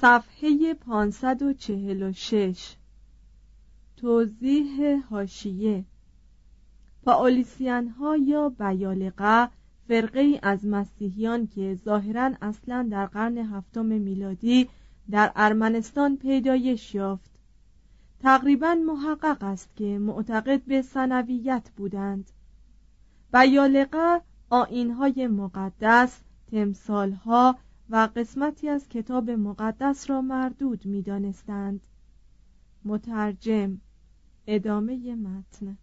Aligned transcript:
صفحه 0.00 0.74
546 0.74 2.76
توضیح 3.96 5.02
هاشیه 5.10 5.84
پاولیسیان 7.02 7.88
ها 7.88 8.16
یا 8.16 8.48
بیالقه 8.48 9.48
فرقه 9.88 10.40
از 10.42 10.66
مسیحیان 10.66 11.46
که 11.46 11.78
ظاهرا 11.84 12.32
اصلا 12.42 12.88
در 12.90 13.06
قرن 13.06 13.38
هفتم 13.38 13.86
میلادی 13.86 14.68
در 15.10 15.32
ارمنستان 15.36 16.16
پیدایش 16.16 16.94
یافت. 16.94 17.30
تقریبا 18.20 18.74
محقق 18.74 19.42
است 19.42 19.76
که 19.76 19.98
معتقد 19.98 20.62
به 20.62 20.82
سنویت 20.82 21.70
بودند. 21.76 22.30
بیالقه 23.32 24.20
آینهای 24.50 25.26
مقدس 25.26 26.20
تمثالها 26.50 27.58
و 27.90 28.08
قسمتی 28.16 28.68
از 28.68 28.88
کتاب 28.88 29.30
مقدس 29.30 30.10
را 30.10 30.20
مردود 30.20 30.86
می 30.86 31.02
دانستند. 31.02 31.80
مترجم 32.84 33.80
ادامه 34.46 35.14
متن 35.14 35.78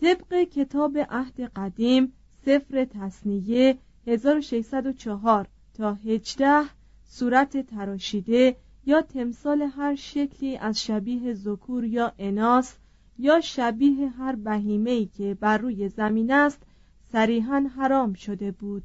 طبق 0.00 0.42
کتاب 0.42 0.98
عهد 1.10 1.40
قدیم 1.40 2.12
سفر 2.44 2.84
تصنیه 2.84 3.78
1604 4.06 5.48
تا 5.74 5.94
18 5.94 6.62
صورت 7.04 7.66
تراشیده 7.66 8.56
یا 8.86 9.02
تمثال 9.02 9.62
هر 9.62 9.94
شکلی 9.94 10.56
از 10.56 10.82
شبیه 10.82 11.34
ذکور 11.34 11.84
یا 11.84 12.12
اناس 12.18 12.76
یا 13.18 13.40
شبیه 13.40 14.08
هر 14.08 14.36
بهیمه‌ای 14.36 15.06
که 15.06 15.36
بر 15.40 15.58
روی 15.58 15.88
زمین 15.88 16.32
است 16.32 16.62
صریحا 17.12 17.70
حرام 17.76 18.12
شده 18.12 18.50
بود 18.50 18.84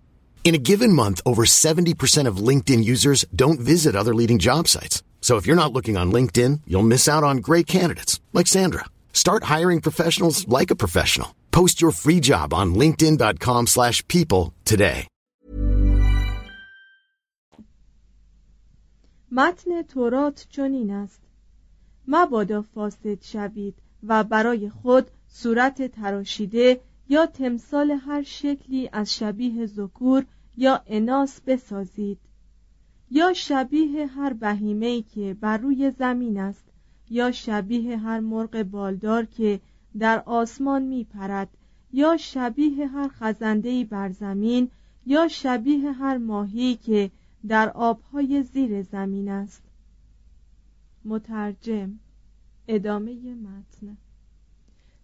In 0.44 0.54
a 0.54 0.62
given 0.70 0.92
month, 0.92 1.20
over 1.26 1.44
70% 1.44 2.28
of 2.28 2.36
LinkedIn 2.36 2.84
users 2.84 3.24
don't 3.34 3.58
visit 3.58 3.96
other 3.96 4.14
leading 4.14 4.38
job 4.38 4.68
sites. 4.68 5.02
So 5.20 5.38
if 5.38 5.44
you're 5.44 5.62
not 5.62 5.72
looking 5.72 5.96
on 5.96 6.12
LinkedIn, 6.12 6.60
you'll 6.68 6.92
miss 6.94 7.08
out 7.08 7.24
on 7.24 7.38
great 7.38 7.66
candidates 7.66 8.20
like 8.32 8.46
Sandra. 8.46 8.84
Start 9.12 9.42
hiring 9.54 9.80
professionals 9.80 10.46
like 10.46 10.70
a 10.70 10.76
professional. 10.76 11.34
Post 11.50 11.82
your 11.82 11.90
free 11.90 12.20
job 12.20 12.54
on 12.54 12.74
linkedin.com/people 12.74 13.66
slash 13.66 14.06
people 14.06 14.52
today. 14.64 15.08
متن 19.30 19.82
تورات 19.82 20.46
چنین 20.50 20.90
است 20.90 21.20
مبادا 22.08 22.62
فاسد 22.62 23.22
شوید 23.22 23.74
و 24.02 24.24
برای 24.24 24.70
خود 24.70 25.10
صورت 25.28 25.92
تراشیده 25.92 26.80
یا 27.11 27.25
تمثال 27.25 27.91
هر 27.91 28.21
شکلی 28.23 28.89
از 28.93 29.15
شبیه 29.15 29.65
ذکور 29.65 30.25
یا 30.57 30.83
اناس 30.87 31.41
بسازید. 31.41 32.17
یا 33.11 33.33
شبیه 33.33 34.07
هر 34.07 34.33
بهیمه‌ای 34.33 35.01
که 35.01 35.33
بر 35.41 35.57
روی 35.57 35.91
زمین 35.91 36.39
است 36.39 36.63
یا 37.09 37.31
شبیه 37.31 37.97
هر 37.97 38.19
مرغ 38.19 38.63
بالدار 38.63 39.25
که 39.25 39.59
در 39.99 40.23
آسمان 40.25 40.81
می 40.81 41.03
پرد 41.03 41.49
یا 41.93 42.17
شبیه 42.17 42.87
هر 42.87 43.07
خزندهی 43.07 43.83
بر 43.83 44.09
زمین 44.09 44.69
یا 45.05 45.27
شبیه 45.27 45.91
هر 45.91 46.17
ماهی 46.17 46.75
که 46.75 47.11
در 47.47 47.69
آبهای 47.69 48.43
زیر 48.43 48.81
زمین 48.81 49.29
است. 49.29 49.63
مترجم 51.05 51.99
ادامه 52.67 53.35
متن. 53.35 53.97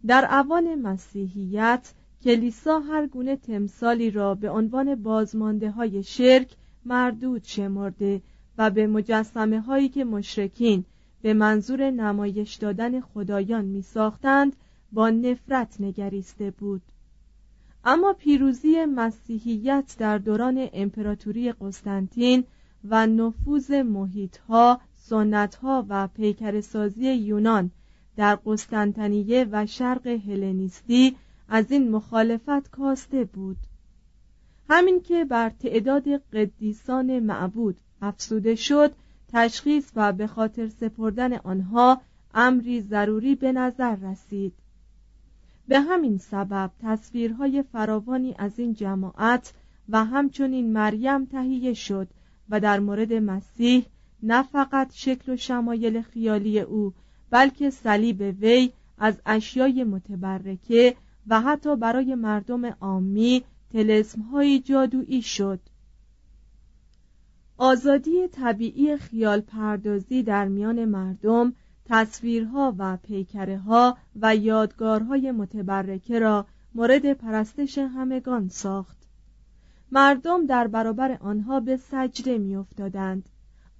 در 0.08 0.28
اوان 0.32 0.76
مسیحیت 0.76 1.94
کلیسا 2.24 2.80
هر 2.80 3.08
گونه 3.08 3.36
تمثالی 3.36 4.12
را 4.12 4.36
به 4.36 4.50
عنوان 4.50 4.96
بازمانده 4.96 5.72
های 5.72 6.04
شرک 6.04 6.56
مردود 6.86 7.44
شمرده 7.44 8.22
و 8.58 8.70
به 8.70 8.88
مجسمه 8.88 9.60
هایی 9.60 9.90
که 9.90 10.06
مشرکین 10.06 10.86
به 11.22 11.34
منظور 11.34 11.92
نمایش 11.92 12.56
دادن 12.56 13.02
خدایان 13.02 13.66
می 13.66 13.82
ساختند 13.82 14.56
با 14.92 15.10
نفرت 15.10 15.82
نگریسته 15.82 16.52
بود. 16.52 16.82
اما 17.84 18.14
پیروزی 18.14 18.86
مسیحیت 18.86 19.96
در 20.00 20.18
دوران 20.18 20.70
امپراتوری 20.74 21.52
قسطنطین 21.52 22.44
و 22.84 23.08
نفوذ 23.08 23.72
محیطها، 23.72 24.82
سنتها 24.96 25.86
و 25.90 26.08
پیکرسازی 26.08 27.14
یونان 27.14 27.72
در 28.18 28.36
قسطنطنیه 28.46 29.48
و 29.52 29.66
شرق 29.66 30.08
هلنیستی 30.08 31.16
از 31.50 31.72
این 31.72 31.92
مخالفت 31.92 32.69
کاسته 32.69 33.24
بود. 33.24 33.58
همین 34.69 35.02
که 35.02 35.25
بر 35.25 35.50
تعداد 35.50 36.08
قدیسان 36.10 37.19
معبود 37.19 37.78
افسوده 38.02 38.56
شد 38.56 38.92
تشخیص 39.34 39.92
و 39.96 40.14
به 40.14 40.28
خاطر 40.28 40.68
سپردن 40.68 41.34
آنها 41.34 42.02
امری 42.34 42.81
ضروری 42.81 43.36
به 43.36 43.52
نظر 43.52 43.96
رسید. 43.96 44.54
به 45.68 45.80
همین 45.80 46.18
سبب 46.18 46.72
تصویرهای 46.84 47.63
فراوانی 47.63 48.36
از 48.38 48.60
این 48.60 48.74
جماعت 48.74 49.54
و 49.90 50.06
همچنین 50.06 50.74
مریم 50.74 51.25
تهیه 51.25 51.74
شد 51.74 52.08
و 52.50 52.60
در 52.60 52.80
مورد 52.80 53.13
مسیح 53.13 53.86
نه 54.24 54.44
فقط 54.44 54.94
شکل 54.94 55.34
و 55.34 55.36
شمایل 55.36 56.02
خیالی 56.02 56.60
او 56.60 56.94
بلکه 57.29 57.69
صلیب 57.69 58.35
وی 58.41 58.71
از 58.97 59.21
اشیای 59.25 59.83
متبرکه 59.83 60.95
و 61.27 61.41
حتی 61.41 61.75
برای 61.75 62.15
مردم 62.15 62.65
عامی 62.65 63.44
تلسمهایی 63.74 64.59
جادویی 64.59 65.21
شد. 65.21 65.59
آزادی 67.57 68.27
طبیعی 68.27 68.97
خیال 68.97 69.41
پردازی 69.41 70.24
در 70.24 70.47
میان 70.47 70.85
مردم 70.85 71.53
تصویرها 71.85 72.75
و 72.77 72.97
پیکره 72.97 73.57
ها 73.57 73.97
و 74.21 74.35
یادگارهای 74.35 75.31
متبرکه 75.31 76.19
را 76.19 76.45
مورد 76.75 77.13
پرستش 77.13 77.77
همگان 77.77 78.47
ساخت. 78.47 78.97
مردم 79.91 80.45
در 80.45 80.68
برابر 80.68 81.18
آنها 81.21 81.59
به 81.59 81.77
سجده 81.77 82.38
میافتادند. 82.38 83.29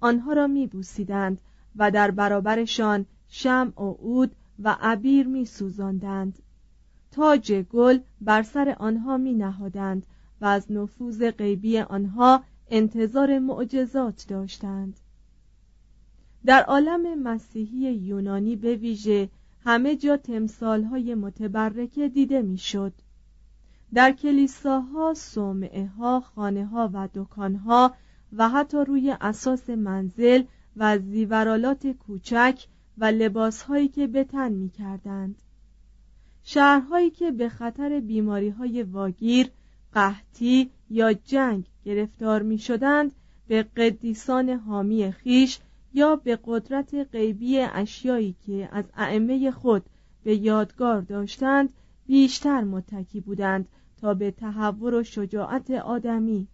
آنها 0.00 0.32
را 0.32 0.46
میبوسیدند 0.46 1.40
و 1.76 1.90
در 1.90 2.10
برابرشان 2.10 3.06
شمع 3.28 3.82
و 3.82 3.92
عود 3.92 4.36
و 4.58 4.76
عبیر 4.80 5.26
میسوزاندند 5.26 6.38
تاج 7.10 7.52
گل 7.52 7.98
بر 8.20 8.42
سر 8.42 8.76
آنها 8.78 9.16
می 9.16 9.34
نهادند 9.34 10.06
و 10.40 10.44
از 10.46 10.72
نفوذ 10.72 11.30
غیبی 11.30 11.78
آنها 11.78 12.42
انتظار 12.70 13.38
معجزات 13.38 14.26
داشتند 14.28 15.00
در 16.44 16.62
عالم 16.62 17.22
مسیحی 17.22 17.92
یونانی 17.94 18.56
به 18.56 18.74
ویژه 18.74 19.28
همه 19.64 19.96
جا 19.96 20.16
تمثالهای 20.16 21.14
متبرکه 21.14 22.08
دیده 22.08 22.42
می‌شد. 22.42 22.92
در 23.94 24.12
کلیساها، 24.12 25.14
صومعه 25.14 25.86
ها، 25.86 26.20
خانه 26.20 26.66
ها 26.66 26.90
و 26.92 27.08
دکان 27.14 27.54
ها 27.54 27.94
و 28.32 28.48
حتی 28.48 28.84
روی 28.84 29.16
اساس 29.20 29.70
منزل 29.70 30.42
و 30.76 30.98
زیورالات 30.98 31.86
کوچک 31.86 32.66
و 33.00 33.04
لباسهایی 33.04 33.88
که 33.88 34.06
به 34.06 34.24
تن 34.24 34.52
می 34.52 34.68
کردند. 34.68 35.42
شهرهایی 36.42 37.10
که 37.10 37.30
به 37.30 37.48
خطر 37.48 38.00
بیماری 38.00 38.48
های 38.48 38.82
واگیر، 38.82 39.50
قحطی 39.94 40.70
یا 40.90 41.12
جنگ 41.12 41.64
گرفتار 41.84 42.42
می 42.42 42.58
شدند 42.58 43.12
به 43.48 43.62
قدیسان 43.62 44.48
حامی 44.48 45.12
خیش 45.12 45.58
یا 45.94 46.16
به 46.16 46.38
قدرت 46.44 46.94
غیبی 46.94 47.58
اشیایی 47.58 48.34
که 48.46 48.68
از 48.72 48.84
ائمه 48.96 49.50
خود 49.50 49.82
به 50.24 50.36
یادگار 50.36 51.00
داشتند 51.00 51.72
بیشتر 52.06 52.64
متکی 52.64 53.20
بودند 53.20 53.68
تا 54.00 54.14
به 54.14 54.30
تحور 54.30 54.94
و 54.94 55.02
شجاعت 55.02 55.70
آدمی 55.70 56.48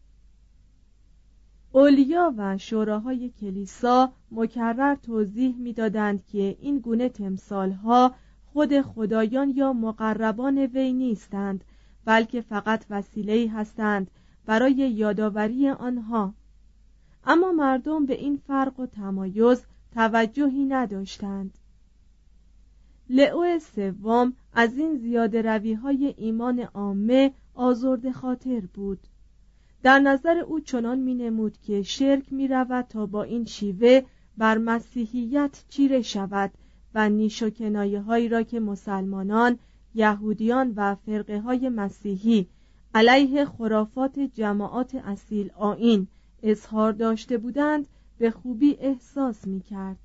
اولیا 1.75 2.35
و 2.37 2.59
شوراهای 2.59 3.31
کلیسا 3.41 4.13
مکرر 4.31 4.95
توضیح 4.95 5.57
می‌دادند 5.57 6.27
که 6.27 6.57
این 6.61 6.79
گونه 6.79 7.09
تمثالها 7.09 8.15
خود 8.53 8.81
خدایان 8.81 9.51
یا 9.51 9.73
مقربان 9.73 10.59
وی 10.59 10.93
نیستند 10.93 11.65
بلکه 12.05 12.41
فقط 12.41 12.85
وسیله‌ای 12.91 13.47
هستند 13.47 14.11
برای 14.47 14.75
یادآوری 14.75 15.69
آنها. 15.69 16.35
اما 17.25 17.53
مردم 17.53 18.07
به 18.07 18.15
این 18.15 18.37
فرق 18.37 18.81
و 18.81 18.87
تمایز 18.87 19.65
توجهی 19.95 20.65
نداشتند. 20.65 21.59
لئو 23.11 23.59
سوم 23.59 24.33
از 24.53 24.79
این 24.79 24.97
زیاده 24.97 25.43
روی 25.43 25.73
های 25.73 26.15
ایمان 26.17 26.61
عامه 26.61 27.33
آزرد 27.55 28.11
خاطر 28.11 28.61
بود. 28.75 28.99
در 29.85 29.99
نظر 29.99 30.39
او 30.39 30.61
چنان 30.61 30.99
می 30.99 31.15
نمود 31.15 31.59
که 31.59 31.83
شرک 31.83 32.33
می 32.33 32.49
رود 32.49 32.85
تا 32.89 33.07
با 33.07 33.23
این 33.23 33.45
شیوه 33.45 34.03
بر 34.39 34.59
مسیحیت 34.59 35.65
چیره 35.69 36.03
شود 36.03 36.53
و 36.95 37.09
نیش 37.09 37.43
و 37.43 37.51
کنایه 37.51 38.01
هایی 38.01 38.29
را 38.29 38.43
که 38.43 38.61
مسلمانان 38.61 39.59
یهودیان 39.95 40.73
و 40.77 40.95
فرقه 40.95 41.41
های 41.41 41.69
مسیحی 41.69 42.49
علیه 42.95 43.45
خرافات 43.45 44.19
جماعات 44.19 44.95
اصیل 44.95 45.51
آین 45.57 46.07
اظهار 46.43 46.93
داشته 46.93 47.39
بودند 47.39 47.87
به 48.19 48.31
خوبی 48.31 48.77
احساس 48.81 49.47
می 49.47 49.61
کرد. 49.61 49.99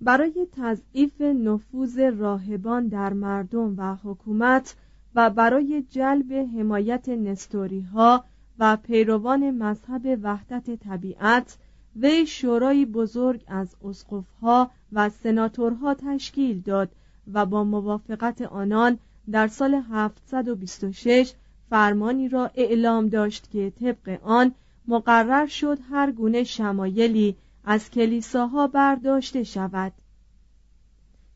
برای 0.00 0.46
تضعیف 0.52 1.20
نفوذ 1.20 1.98
راهبان 1.98 2.88
در 2.88 3.12
مردم 3.12 3.74
و 3.76 3.94
حکومت 3.94 4.76
و 5.14 5.30
برای 5.30 5.82
جلب 5.90 6.32
حمایت 6.32 7.08
نستوری 7.08 7.80
ها 7.80 8.24
و 8.58 8.76
پیروان 8.76 9.50
مذهب 9.50 10.18
وحدت 10.22 10.70
طبیعت 10.70 11.56
وی 11.96 12.26
شورای 12.26 12.86
بزرگ 12.86 13.44
از 13.46 13.76
اسقفها 13.84 14.70
و 14.92 15.08
سناتورها 15.08 15.94
تشکیل 15.94 16.60
داد 16.60 16.90
و 17.32 17.46
با 17.46 17.64
موافقت 17.64 18.42
آنان 18.42 18.98
در 19.30 19.48
سال 19.48 19.74
726 19.74 21.32
فرمانی 21.70 22.28
را 22.28 22.50
اعلام 22.54 23.08
داشت 23.08 23.50
که 23.50 23.72
طبق 23.80 24.18
آن 24.22 24.52
مقرر 24.88 25.46
شد 25.46 25.78
هر 25.90 26.12
گونه 26.12 26.44
شمایلی 26.44 27.36
از 27.64 27.90
کلیساها 27.90 28.66
برداشته 28.66 29.44
شود. 29.44 29.92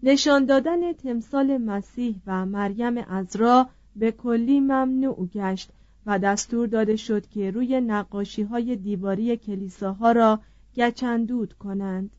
نشان 0.02 0.44
دادن 0.44 0.92
تمثال 0.92 1.58
مسیح 1.58 2.16
و 2.26 2.46
مریم 2.46 2.98
ازرا 2.98 3.68
به 3.96 4.12
کلی 4.12 4.60
ممنوع 4.60 5.28
گشت 5.34 5.70
و 6.06 6.18
دستور 6.18 6.66
داده 6.66 6.96
شد 6.96 7.26
که 7.26 7.50
روی 7.50 7.80
نقاشی 7.80 8.42
های 8.42 8.76
دیواری 8.76 9.36
کلیساها 9.36 10.12
را 10.12 10.40
گچندود 10.76 11.52
کنند. 11.52 12.10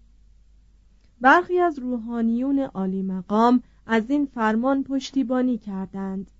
برخی 1.21 1.59
از 1.59 1.79
روحانیون 1.79 2.59
عالی 2.59 3.01
مقام 3.01 3.63
از 3.85 4.03
این 4.09 4.25
فرمان 4.25 4.83
پشتیبانی 4.83 5.57
کردند. 5.57 6.31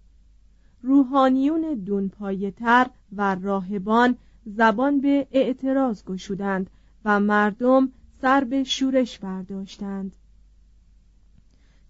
روحانیون 0.82 1.74
دونپایتر 1.74 2.88
و 3.16 3.36
راهبان 3.36 4.18
زبان 4.46 5.02
به 5.02 5.28
اعتراض 5.32 6.04
گشودند 6.04 6.70
و 7.06 7.20
مردم 7.20 7.92
سر 8.22 8.44
به 8.44 8.64
شورش 8.64 9.20
برداشتند. 9.20 10.16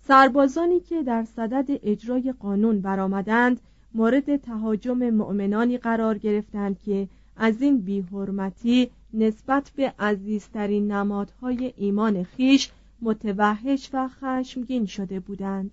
سربازانی 0.07 0.79
که 0.79 1.03
در 1.03 1.23
صدد 1.23 1.79
اجرای 1.83 2.33
قانون 2.39 2.81
برآمدند 2.81 3.61
مورد 3.93 4.35
تهاجم 4.35 5.09
مؤمنانی 5.09 5.77
قرار 5.77 6.17
گرفتند 6.17 6.79
که 6.79 7.07
از 7.37 7.61
این 7.61 7.77
بیحرمتی 7.81 8.89
نسبت 9.13 9.71
به 9.75 9.93
عزیزترین 9.99 10.91
نمادهای 10.91 11.73
ایمان 11.77 12.23
خیش 12.23 12.71
متوحش 13.01 13.89
و 13.93 14.07
خشمگین 14.07 14.85
شده 14.85 15.19
بودند. 15.19 15.71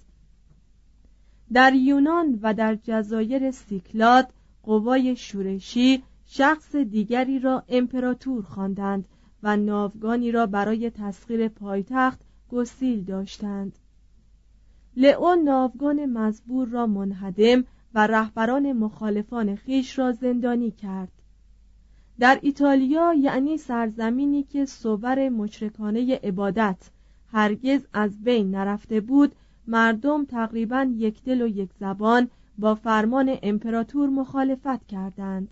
در 1.53 1.73
یونان 1.75 2.39
و 2.43 2.55
در 2.55 2.79
جزایر 2.83 3.51
سیکلاد 3.51 4.33
قوای 4.63 5.17
شورشی 5.17 6.03
شخص 6.27 6.77
دیگری 6.77 7.39
را 7.39 7.65
امپراتور 7.69 8.43
خواندند 8.43 9.09
و 9.43 9.57
ناوگانی 9.57 10.33
را 10.33 10.47
برای 10.47 10.91
تسخیر 10.91 11.49
پایتخت 11.49 12.21
گسیل 12.51 13.05
داشتند. 13.05 13.79
لئو 14.97 15.35
ناوگان 15.35 16.07
مزبور 16.07 16.69
را 16.69 16.87
منهدم 16.87 17.65
و 17.95 18.07
رهبران 18.07 18.73
مخالفان 18.73 19.57
خیش 19.57 19.99
را 19.99 20.13
زندانی 20.13 20.71
کرد. 20.71 21.13
در 22.19 22.39
ایتالیا 22.43 23.15
یعنی 23.15 23.59
سرزمینی 23.59 24.43
که 24.43 24.65
صور 24.65 25.29
مشرکانه 25.29 26.21
عبادت 26.23 26.91
هرگز 27.33 27.81
از 27.93 28.25
بین 28.25 28.51
نرفته 28.51 29.01
بود 29.01 29.35
مردم 29.67 30.25
تقریبا 30.25 30.87
یک 30.97 31.23
دل 31.23 31.43
و 31.43 31.47
یک 31.47 31.71
زبان 31.81 32.31
با 32.59 32.75
فرمان 32.75 33.39
امپراتور 33.43 34.09
مخالفت 34.09 34.87
کردند. 34.87 35.49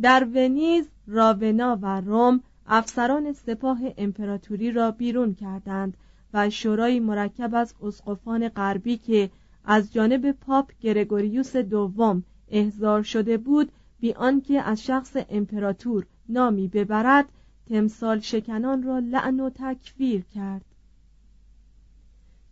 در 0.00 0.24
ونیز، 0.34 0.88
راونا 1.06 1.78
و 1.82 2.00
روم 2.00 2.40
افسران 2.66 3.32
سپاه 3.32 3.80
امپراتوری 3.98 4.72
را 4.72 4.90
بیرون 4.90 5.34
کردند 5.34 5.96
و 6.34 6.50
شورای 6.50 7.00
مرکب 7.00 7.54
از 7.54 7.74
اسقفان 7.82 8.48
غربی 8.48 8.96
که 8.96 9.30
از 9.64 9.92
جانب 9.92 10.32
پاپ 10.32 10.72
گرگوریوس 10.80 11.56
دوم 11.56 12.22
احضار 12.48 13.02
شده 13.02 13.36
بود 13.36 13.72
بی 14.00 14.12
آنکه 14.12 14.60
از 14.60 14.84
شخص 14.84 15.16
امپراتور 15.30 16.06
نامی 16.28 16.68
ببرد 16.68 17.24
تمثال 17.68 18.20
شکنان 18.20 18.82
را 18.82 18.98
لعن 18.98 19.40
و 19.40 19.50
تکفیر 19.54 20.22
کرد. 20.34 20.64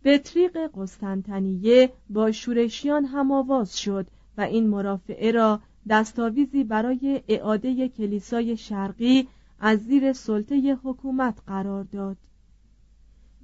بطریق 0.03 0.57
قسطنطنیه 0.77 1.91
با 2.09 2.31
شورشیان 2.31 3.05
هم 3.05 3.31
آواز 3.31 3.77
شد 3.79 4.07
و 4.37 4.41
این 4.41 4.67
مرافعه 4.67 5.31
را 5.31 5.59
دستاویزی 5.89 6.63
برای 6.63 7.23
اعاده 7.27 7.89
کلیسای 7.89 8.57
شرقی 8.57 9.27
از 9.59 9.79
زیر 9.79 10.13
سلطه 10.13 10.77
حکومت 10.83 11.37
قرار 11.47 11.83
داد. 11.83 12.17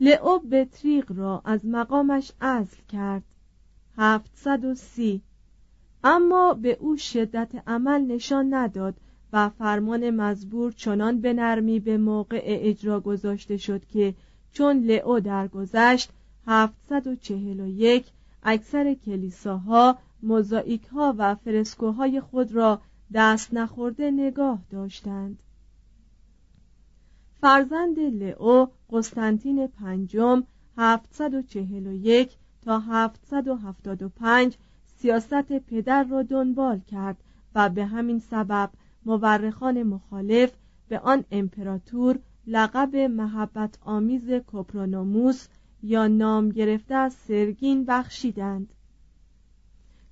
لئو 0.02 0.40
بطریق 0.40 1.12
را 1.12 1.42
از 1.46 1.66
مقامش 1.66 2.32
عزل 2.42 2.78
کرد. 2.90 3.24
730 3.98 5.22
اما 6.04 6.54
به 6.54 6.78
او 6.80 6.98
شدت 6.98 7.64
عمل 7.68 8.02
نشان 8.02 8.54
نداد 8.54 8.96
و 9.34 9.50
فرمان 9.50 10.10
مزبور 10.10 10.72
چنان 10.72 11.22
به 11.22 11.34
نرمی 11.34 11.80
به 11.80 11.98
موقع 11.98 12.42
اجرا 12.44 13.00
گذاشته 13.00 13.58
شد 13.58 13.86
که 13.86 14.16
چون 14.52 14.80
لئو 14.80 15.20
درگذشت 15.20 16.10
741 16.48 18.06
اکثر 18.44 18.94
کلیساها 18.94 19.98
موزاییک 20.24 20.86
ها 20.86 21.16
و 21.18 21.36
فرسکوهای 21.36 22.22
خود 22.22 22.52
را 22.52 22.82
دست 23.14 23.54
نخورده 23.54 24.12
نگاه 24.12 24.60
داشتند. 24.70 25.40
فرزند 27.42 28.00
لئو 28.00 28.68
قسطنطین 28.90 29.68
پنجم 29.68 30.44
741 30.78 32.38
تا 32.62 32.80
775 32.80 34.58
سیاست 34.86 35.60
پدر 35.60 36.04
را 36.04 36.24
دنبال 36.24 36.80
کرد 36.80 37.18
و 37.56 37.70
به 37.70 37.86
همین 37.86 38.20
سبب 38.20 38.70
مورخان 39.06 39.84
مخالف 39.84 40.52
به 40.88 41.00
آن 41.00 41.24
امپراتور 41.32 42.20
لقب 42.48 42.96
محبت 42.96 43.78
آمیز 43.82 44.32
کوپرونوموس 44.32 45.48
یا 45.84 46.08
نام 46.08 46.50
گرفته 46.50 46.96
از 46.96 47.14
سرگین 47.14 47.86
بخشیدند. 47.86 48.74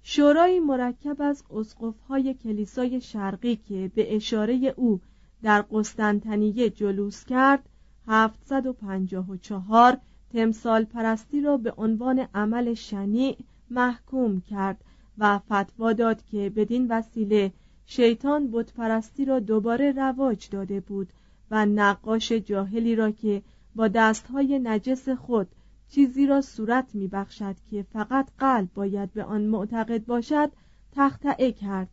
شورای 0.04 0.60
مرکب 0.60 1.22
از 1.22 1.44
اسقفهای 1.52 2.34
کلیسای 2.34 3.02
شرقی 3.02 3.56
که 3.56 3.92
به 3.96 4.16
اشاره 4.16 4.74
او 4.78 5.02
در 5.44 5.62
قسطنطنیه 5.62 6.70
جلوس 6.70 7.26
کرد 7.26 7.70
754 8.08 9.98
تمثال 10.34 10.84
پرستی 10.84 11.42
را 11.42 11.58
به 11.58 11.74
عنوان 11.78 12.28
عمل 12.34 12.74
شنیع 12.74 13.38
محکوم 13.70 14.42
کرد 14.42 14.84
و 15.18 15.40
فتوا 15.40 15.94
داد 15.94 16.26
که 16.26 16.50
بدین 16.56 16.88
وسیله 16.88 17.54
شیطان 17.86 18.52
بت 18.52 18.74
پرستی 18.74 19.26
را 19.26 19.40
دوباره 19.40 19.92
رواج 19.92 20.50
داده 20.50 20.80
بود 20.80 21.14
و 21.52 21.66
نقاش 21.66 22.32
جاهلی 22.32 22.96
را 22.96 23.12
که 23.12 23.42
با 23.76 23.88
دستهای 23.88 24.60
نجس 24.60 25.10
خود 25.10 25.48
چیزی 25.90 26.28
را 26.28 26.42
صورت 26.42 26.96
میبخشد 26.96 27.56
که 27.72 27.86
فقط 27.94 28.30
قلب 28.40 28.70
باید 28.74 29.14
به 29.14 29.24
آن 29.24 29.42
معتقد 29.42 30.06
باشد 30.06 30.52
تختعه 30.92 31.52
کرد. 31.52 31.90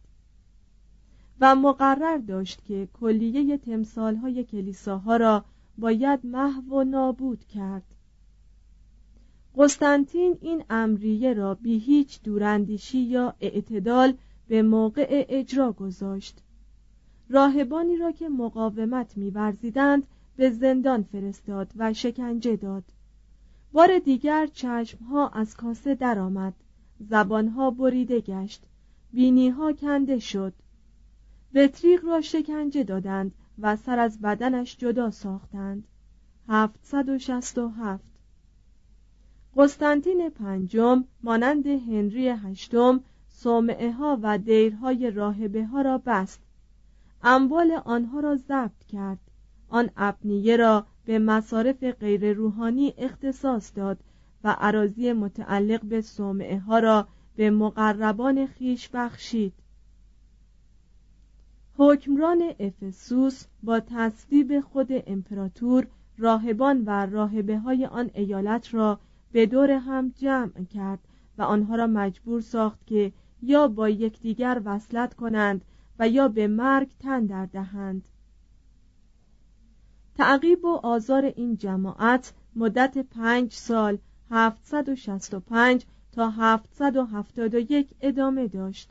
و 1.41 1.55
مقرر 1.55 2.19
داشت 2.19 2.65
که 2.65 2.89
کلیه 2.93 3.59
تمثالهای 3.59 4.45
کلیساها 4.45 5.17
را 5.17 5.45
باید 5.79 6.27
محو 6.27 6.75
و 6.75 6.85
نابود 6.85 7.45
کرد. 7.45 7.83
قسطنطین 9.57 10.39
این 10.41 10.65
امریه 10.71 11.33
را 11.33 11.55
بی 11.55 11.79
هیچ 11.79 12.23
دوراندیشی 12.23 12.99
یا 12.99 13.35
اعتدال 13.41 14.15
به 14.49 14.63
موقع 14.63 15.27
اجرا 15.29 15.73
گذاشت. 15.73 16.43
راهبانی 17.29 17.97
را 17.97 18.13
که 18.13 18.29
مقاومت 18.29 19.17
میورزیدند 19.17 20.07
به 20.37 20.51
زندان 20.51 21.03
فرستاد 21.03 21.73
و 21.77 21.93
شکنجه 21.93 22.57
داد. 22.57 22.85
بار 23.73 23.99
دیگر 23.99 24.47
چشمها 24.47 25.29
از 25.29 25.57
کاسه 25.57 25.95
درآمد. 25.95 26.55
زبانها 26.99 27.71
بریده 27.71 28.21
گشت. 28.21 28.63
بینیها 29.13 29.73
کنده 29.73 30.19
شد. 30.19 30.53
بطریق 31.55 32.05
را 32.05 32.21
شکنجه 32.21 32.85
دادند 32.85 33.35
و 33.59 33.77
سر 33.77 33.99
از 33.99 34.21
بدنش 34.21 34.77
جدا 34.77 35.11
ساختند. 35.11 35.85
767 36.49 38.05
قسطنطین 39.57 40.31
پنجم 40.31 41.05
مانند 41.23 41.67
هنری 41.67 42.29
هشتم 42.29 43.01
صومعه 43.29 43.93
ها 43.93 44.19
و 44.23 44.39
دیرهای 44.39 45.11
راهبه 45.11 45.65
ها 45.65 45.83
را 45.83 45.99
بست. 46.07 46.41
اموال 47.23 47.73
آنها 47.85 48.21
را 48.21 48.37
ضبط 48.37 48.85
کرد. 48.89 49.19
آن 49.69 49.91
ابنیه 49.97 50.57
را 50.57 50.87
به 51.05 51.19
مصارف 51.19 51.85
غیر 51.85 52.33
روحانی 52.33 52.95
اختصاص 52.99 53.73
داد 53.75 53.99
و 54.45 54.57
عراضی 54.61 55.13
متعلق 55.13 55.85
به 55.85 56.01
صومعه 56.01 56.59
ها 56.59 56.79
را 56.79 57.09
به 57.37 57.51
مقربان 57.51 58.47
خیش 58.47 58.89
بخشید 58.89 59.53
حکمران 61.83 62.55
افسوس 62.59 63.45
با 63.63 63.81
تصویب 63.81 64.61
خود 64.61 64.89
امپراتور 65.07 65.87
راهبان 66.19 66.85
و 66.87 67.07
راهبه 67.07 67.59
های 67.59 67.87
آن 67.87 68.11
ایالت 68.15 68.75
را 68.75 69.01
به 69.33 69.47
دور 69.47 69.71
هم 69.71 70.13
جمع 70.17 70.65
کرد 70.65 70.99
و 71.39 71.43
آنها 71.43 71.77
را 71.77 71.87
مجبور 71.87 72.41
ساخت 72.41 72.87
که 72.87 73.13
یا 73.43 73.69
با 73.69 73.89
یکدیگر 73.89 74.63
وصلت 74.65 75.15
کنند 75.15 75.65
و 75.99 76.09
یا 76.09 76.29
به 76.29 76.47
مرگ 76.47 76.89
تن 76.99 77.27
در 77.27 77.47
دهند. 77.47 78.09
تعقیب 80.15 80.65
و 80.65 80.81
آزار 80.83 81.25
این 81.25 81.57
جماعت 81.57 82.33
مدت 82.57 82.99
پنج 82.99 83.53
سال 83.53 83.99
765 84.31 85.85
تا 86.13 86.31
771 86.31 87.89
ادامه 88.01 88.49
داشت. 88.49 88.91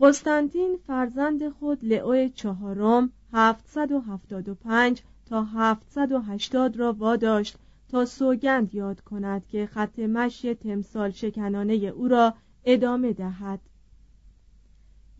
قسطنطین 0.00 0.76
فرزند 0.86 1.48
خود 1.48 1.84
لئو 1.84 2.28
چهارم 2.28 3.12
775 3.32 5.02
تا 5.26 5.44
780 5.44 6.76
را 6.76 6.92
واداشت 6.92 7.58
تا 7.88 8.04
سوگند 8.04 8.74
یاد 8.74 9.00
کند 9.00 9.46
که 9.46 9.66
خط 9.66 9.98
مشی 9.98 10.54
تمثال 10.54 11.10
شکنانه 11.10 11.74
او 11.74 12.08
را 12.08 12.34
ادامه 12.64 13.12
دهد. 13.12 13.60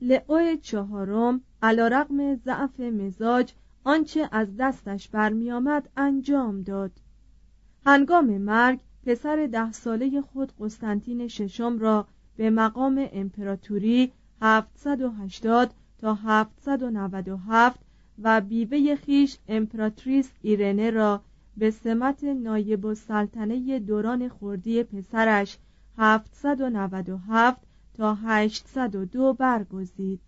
لئو 0.03 0.57
چهارم 0.57 1.41
علا 1.63 1.89
رقم 1.89 2.35
ضعف 2.35 2.81
مزاج 2.81 3.53
آنچه 3.85 4.29
از 4.33 4.57
دستش 4.57 5.09
برمیآمد 5.09 5.89
انجام 5.97 6.63
داد. 6.63 6.93
هنگام 7.87 8.39
مرگ 8.39 8.81
پسر 9.07 9.49
ده 9.53 9.73
ساله 9.73 10.21
خود 10.21 10.53
قسطنطین 10.61 11.29
ششم 11.29 11.79
را 11.79 12.07
به 12.37 12.51
مقام 12.51 13.09
امپراتوری 13.13 14.13
780 14.43 15.75
تا 15.99 16.15
797 16.15 17.81
و 18.23 18.41
بیوه 18.41 18.97
خیش 18.97 19.39
امپراتریس 19.49 20.31
ایرنه 20.43 20.91
را 20.91 21.23
به 21.57 21.71
سمت 21.71 22.25
نایب 22.25 22.87
السلطنه 22.87 23.79
دوران 23.79 24.29
خردی 24.29 24.83
پسرش 24.83 25.59
797 25.99 27.63
تا 27.95 28.15
802 28.15 29.33
برگزید. 29.33 30.21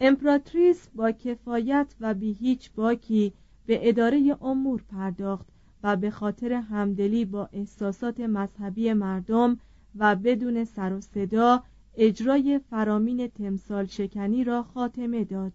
امپراتریس 0.00 0.88
با 0.94 1.12
کفایت 1.12 1.94
و 2.00 2.14
بی 2.14 2.32
هیچ 2.32 2.70
باکی 2.72 3.32
به 3.66 3.88
اداره 3.88 4.36
امور 4.40 4.82
پرداخت 4.90 5.46
و 5.82 5.96
به 5.96 6.10
خاطر 6.10 6.52
همدلی 6.52 7.24
با 7.24 7.48
احساسات 7.52 8.20
مذهبی 8.20 8.92
مردم 8.92 9.58
و 9.98 10.16
بدون 10.16 10.64
سر 10.64 10.92
و 10.92 11.00
صدا 11.00 11.62
اجرای 11.96 12.60
فرامین 12.70 13.28
تمثال 13.28 13.86
شکنی 13.86 14.44
را 14.44 14.62
خاتمه 14.62 15.24
داد. 15.24 15.52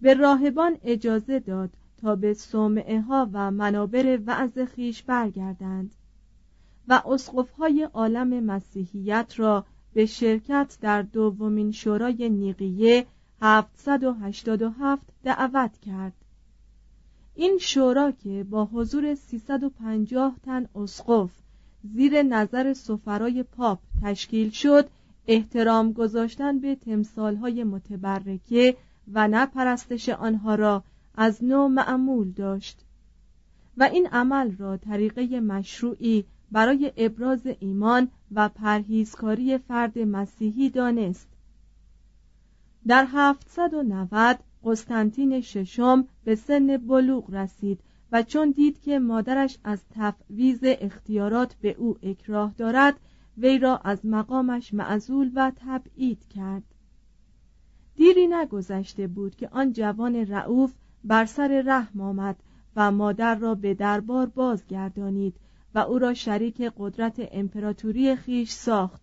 به 0.00 0.14
راهبان 0.14 0.76
اجازه 0.82 1.38
داد 1.38 1.70
تا 1.96 2.16
به 2.16 2.34
صومعه 2.34 3.00
ها 3.00 3.30
و 3.32 3.50
منابر 3.50 4.18
وعظ 4.26 4.58
خیش 4.58 5.02
برگردند 5.02 5.94
و 6.88 7.02
اسقفهای 7.06 7.82
عالم 7.82 8.44
مسیحیت 8.44 9.34
را 9.36 9.64
به 9.92 10.06
شرکت 10.06 10.78
در 10.80 11.02
دومین 11.02 11.72
شورای 11.72 12.28
نیقیه 12.28 13.06
787 13.40 15.02
دعوت 15.24 15.78
کرد. 15.78 16.12
این 17.34 17.58
شورا 17.60 18.10
که 18.10 18.46
با 18.50 18.64
حضور 18.64 19.14
350 19.14 20.36
تن 20.44 20.68
اسقف 20.74 21.41
زیر 21.84 22.22
نظر 22.22 22.72
سفرای 22.72 23.42
پاپ 23.42 23.78
تشکیل 24.02 24.50
شد. 24.50 24.88
احترام 25.26 25.92
گذاشتن 25.92 26.58
به 26.58 26.74
تمثالهای 26.74 27.64
متبرکه 27.64 28.76
و 29.12 29.28
نه 29.28 29.48
آنها 30.18 30.54
را 30.54 30.84
از 31.14 31.44
نوع 31.44 31.68
معمول 31.68 32.30
داشت. 32.30 32.84
و 33.76 33.82
این 33.82 34.06
عمل 34.06 34.56
را 34.56 34.76
طریقه 34.76 35.40
مشروعی 35.40 36.24
برای 36.52 36.92
ابراز 36.96 37.46
ایمان 37.60 38.08
و 38.32 38.48
پرهیزکاری 38.48 39.58
فرد 39.58 39.98
مسیحی 39.98 40.70
دانست. 40.70 41.28
در 42.86 43.06
790 43.12 44.38
قسطنطین 44.64 45.40
ششم 45.40 46.06
به 46.24 46.34
سن 46.34 46.76
بلوغ 46.76 47.34
رسید 47.34 47.80
و 48.12 48.22
چون 48.22 48.50
دید 48.50 48.80
که 48.80 48.98
مادرش 48.98 49.58
از 49.64 49.82
تفویز 49.90 50.58
اختیارات 50.62 51.54
به 51.54 51.74
او 51.78 51.98
اکراه 52.02 52.54
دارد 52.56 53.00
وی 53.38 53.58
را 53.58 53.76
از 53.76 54.06
مقامش 54.06 54.74
معزول 54.74 55.30
و 55.34 55.52
تبعید 55.56 56.28
کرد. 56.28 56.62
دیری 57.94 58.26
نگذشته 58.26 59.06
بود 59.06 59.36
که 59.36 59.48
آن 59.48 59.72
جوان 59.72 60.16
رعوف 60.16 60.74
بر 61.04 61.26
سر 61.26 61.62
رحم 61.66 62.00
آمد 62.00 62.36
و 62.76 62.90
مادر 62.90 63.34
را 63.34 63.54
به 63.54 63.74
دربار 63.74 64.26
بازگردانید 64.26 65.34
و 65.74 65.78
او 65.78 65.98
را 65.98 66.14
شریک 66.14 66.72
قدرت 66.76 67.28
امپراتوری 67.32 68.16
خیش 68.16 68.50
ساخت. 68.50 69.02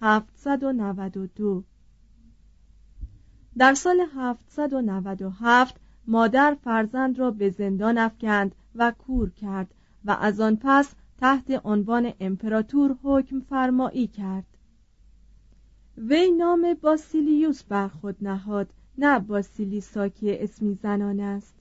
792 0.00 1.64
در 3.58 3.74
سال 3.74 4.00
797 4.14 5.80
مادر 6.06 6.56
فرزند 6.64 7.18
را 7.18 7.30
به 7.30 7.50
زندان 7.50 7.98
افکند 7.98 8.54
و 8.74 8.90
کور 8.90 9.30
کرد 9.30 9.74
و 10.04 10.10
از 10.20 10.40
آن 10.40 10.58
پس 10.60 10.94
تحت 11.18 11.60
عنوان 11.64 12.12
امپراتور 12.20 12.96
حکم 13.02 13.40
فرمایی 13.40 14.06
کرد. 14.06 14.46
وی 15.98 16.30
نام 16.30 16.74
باسیلیوس 16.80 17.62
بر 17.62 17.88
خود 17.88 18.16
نهاد 18.20 18.70
نه 18.98 19.18
باسیلیسا 19.18 20.08
که 20.08 20.44
اسمی 20.44 20.74
زنان 20.74 21.20
است. 21.20 21.54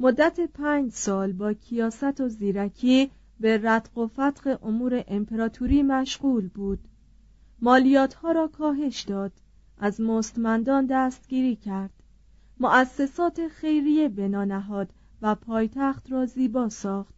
مدت 0.00 0.40
پنج 0.40 0.92
سال 0.92 1.32
با 1.32 1.52
کیاست 1.52 2.20
و 2.20 2.28
زیرکی 2.28 3.10
به 3.40 3.58
رتق 3.58 3.98
و 3.98 4.06
فتق 4.06 4.58
امور 4.62 5.04
امپراتوری 5.08 5.82
مشغول 5.82 6.48
بود. 6.48 6.78
مالیات 7.60 8.14
ها 8.14 8.32
را 8.32 8.48
کاهش 8.48 9.00
داد 9.00 9.32
از 9.78 10.00
مستمندان 10.00 10.86
دستگیری 10.86 11.56
کرد. 11.56 12.01
مؤسسات 12.62 13.48
خیریه 13.48 14.08
بنا 14.08 14.44
نهاد 14.44 14.88
و 15.22 15.34
پایتخت 15.34 16.12
را 16.12 16.26
زیبا 16.26 16.68
ساخت. 16.68 17.14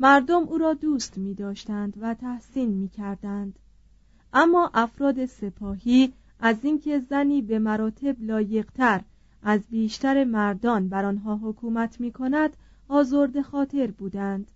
مردم 0.00 0.42
او 0.42 0.58
را 0.58 0.74
دوست 0.74 1.18
می 1.18 1.34
داشتند 1.34 1.94
و 2.00 2.14
تحسین 2.14 2.68
می 2.68 2.88
کردند 2.88 3.58
اما 4.32 4.70
افراد 4.74 5.26
سپاهی 5.26 6.12
از 6.40 6.56
اینکه 6.62 6.98
زنی 6.98 7.42
به 7.42 7.58
مراتب 7.58 8.16
لایقتر 8.20 9.00
از 9.42 9.60
بیشتر 9.70 10.24
مردان 10.24 10.88
بر 10.88 11.04
آنها 11.04 11.36
حکومت 11.42 12.00
می 12.00 12.12
کند 12.12 12.56
آزرد 12.88 13.42
خاطر 13.42 13.90
بودند. 13.90 14.50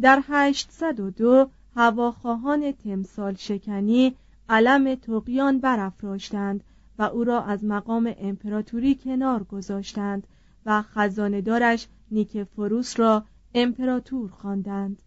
در 0.00 0.22
802 0.28 1.48
هواخواهان 1.76 2.72
تمثال 2.72 3.34
شکنی 3.34 4.14
علم 4.48 4.94
تقیان 4.94 5.58
برافراشتند 5.58 6.64
و 6.98 7.02
او 7.02 7.24
را 7.24 7.42
از 7.42 7.64
مقام 7.64 8.14
امپراتوری 8.18 8.94
کنار 8.94 9.44
گذاشتند 9.44 10.26
و 10.66 10.82
خزاندارش 10.82 11.88
نیکفروس 12.10 13.00
را 13.00 13.24
امپراتور 13.54 14.30
خواندند. 14.30 15.02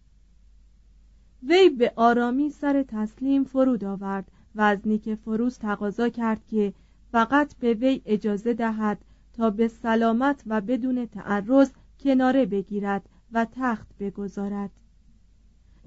وی 1.42 1.70
به 1.70 1.92
آرامی 1.96 2.50
سر 2.50 2.84
تسلیم 2.88 3.44
فرود 3.44 3.84
آورد 3.84 4.30
و 4.54 4.60
از 4.60 4.78
نیکفروس 4.84 5.56
تقاضا 5.56 6.08
کرد 6.08 6.46
که 6.46 6.72
فقط 7.12 7.56
به 7.56 7.74
وی 7.74 8.02
اجازه 8.06 8.54
دهد 8.54 8.98
تا 9.32 9.50
به 9.50 9.68
سلامت 9.68 10.42
و 10.46 10.60
بدون 10.60 11.06
تعرض 11.06 11.70
کناره 12.00 12.46
بگیرد 12.46 13.08
و 13.32 13.46
تخت 13.52 13.86
بگذارد 14.00 14.70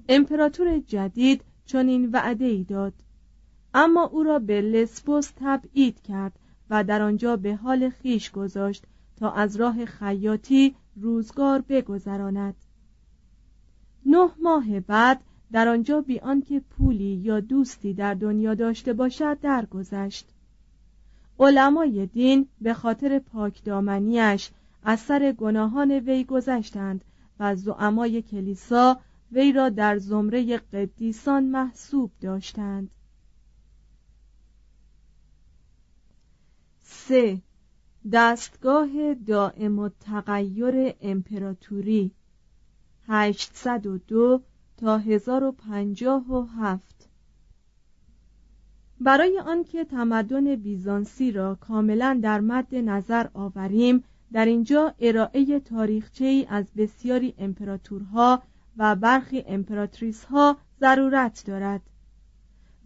امپراتور 0.08 0.78
جدید 0.78 1.44
چنین 1.64 2.10
وعده 2.10 2.44
ای 2.44 2.64
داد 2.64 2.92
اما 3.74 4.04
او 4.04 4.22
را 4.22 4.38
به 4.38 4.60
لسبوس 4.60 5.30
تبعید 5.36 6.02
کرد 6.02 6.32
و 6.70 6.84
در 6.84 7.02
آنجا 7.02 7.36
به 7.36 7.56
حال 7.56 7.90
خیش 7.90 8.30
گذاشت 8.30 8.84
تا 9.16 9.30
از 9.32 9.56
راه 9.56 9.84
خیاطی 9.84 10.74
روزگار 10.96 11.64
بگذراند. 11.68 12.54
نه 14.06 14.30
ماه 14.42 14.80
بعد 14.80 15.20
در 15.52 15.68
آنجا 15.68 16.00
بی 16.00 16.18
آنکه 16.18 16.60
پولی 16.60 17.14
یا 17.14 17.40
دوستی 17.40 17.94
در 17.94 18.14
دنیا 18.14 18.54
داشته 18.54 18.92
باشد 18.92 19.40
درگذشت. 19.40 20.28
علمای 21.38 22.06
دین 22.06 22.48
به 22.60 22.74
خاطر 22.74 23.18
پاکدامنیش 23.18 24.50
از 24.82 25.00
سر 25.00 25.32
گناهان 25.32 25.90
وی 25.90 26.24
گذشتند 26.24 27.04
و 27.40 27.56
زعمای 27.56 28.22
کلیسا 28.22 29.00
وی 29.32 29.52
را 29.52 29.68
در 29.68 29.98
زمره 29.98 30.56
قدیسان 30.56 31.44
محسوب 31.44 32.10
داشتند. 32.20 32.90
سه. 37.08 37.42
دستگاه 38.12 39.14
دائم 39.14 39.78
و 39.78 39.88
تغییر 39.88 40.94
امپراتوری. 41.00 42.10
802 43.08 44.42
تا 44.76 44.98
1057 44.98 47.08
برای 49.00 49.38
آنکه 49.38 49.84
تمدن 49.84 50.56
بیزانسی 50.56 51.32
را 51.32 51.54
کاملا 51.54 52.20
در 52.22 52.40
مد 52.40 52.74
نظر 52.74 53.26
آوریم 53.34 54.04
در 54.32 54.44
اینجا 54.44 54.94
ارائه 55.00 55.60
تاریخچه 55.60 56.24
ای 56.24 56.46
از 56.48 56.64
بسیاری 56.76 57.34
امپراتورها 57.38 58.42
و 58.76 58.96
برخی 58.96 59.44
امپراتریس 59.46 60.24
ها 60.24 60.56
ضرورت 60.80 61.44
دارد. 61.46 61.82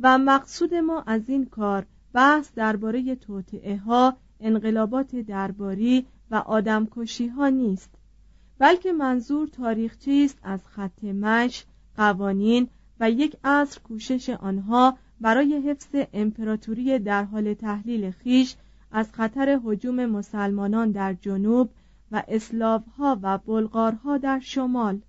و 0.01 0.19
مقصود 0.19 0.75
ما 0.75 1.03
از 1.07 1.29
این 1.29 1.47
کار 1.47 1.87
بحث 2.17 2.51
درباره 2.55 3.15
توطعه 3.15 3.77
ها 3.77 4.17
انقلابات 4.41 5.17
درباری 5.17 6.07
و 6.31 6.35
آدمکشی 6.35 7.27
ها 7.27 7.49
نیست. 7.49 7.91
بلکه 8.59 8.93
منظور 8.93 9.49
تاریخچه 9.49 10.23
است 10.25 10.39
از 10.43 10.67
خط 10.67 11.05
مش 11.05 11.65
قوانین 11.97 12.69
و 13.01 13.11
یک 13.11 13.37
عصر 13.45 13.81
کوشش 13.81 14.31
آنها 14.31 14.99
برای 15.21 15.71
حفظ 15.71 16.07
امپراتوری 16.13 16.99
در 16.99 17.25
حال 17.25 17.55
تحلیل 17.55 18.11
خیش 18.11 18.57
از 18.93 19.13
خطر 19.13 19.61
حجوم 19.65 20.07
مسلمانان 20.07 20.91
در 20.91 21.15
جنوب 21.15 21.71
و 22.13 22.23
ها 22.99 23.19
و 23.23 23.39
بلغارها 23.39 24.19
در 24.19 24.41
شمال. 24.41 25.01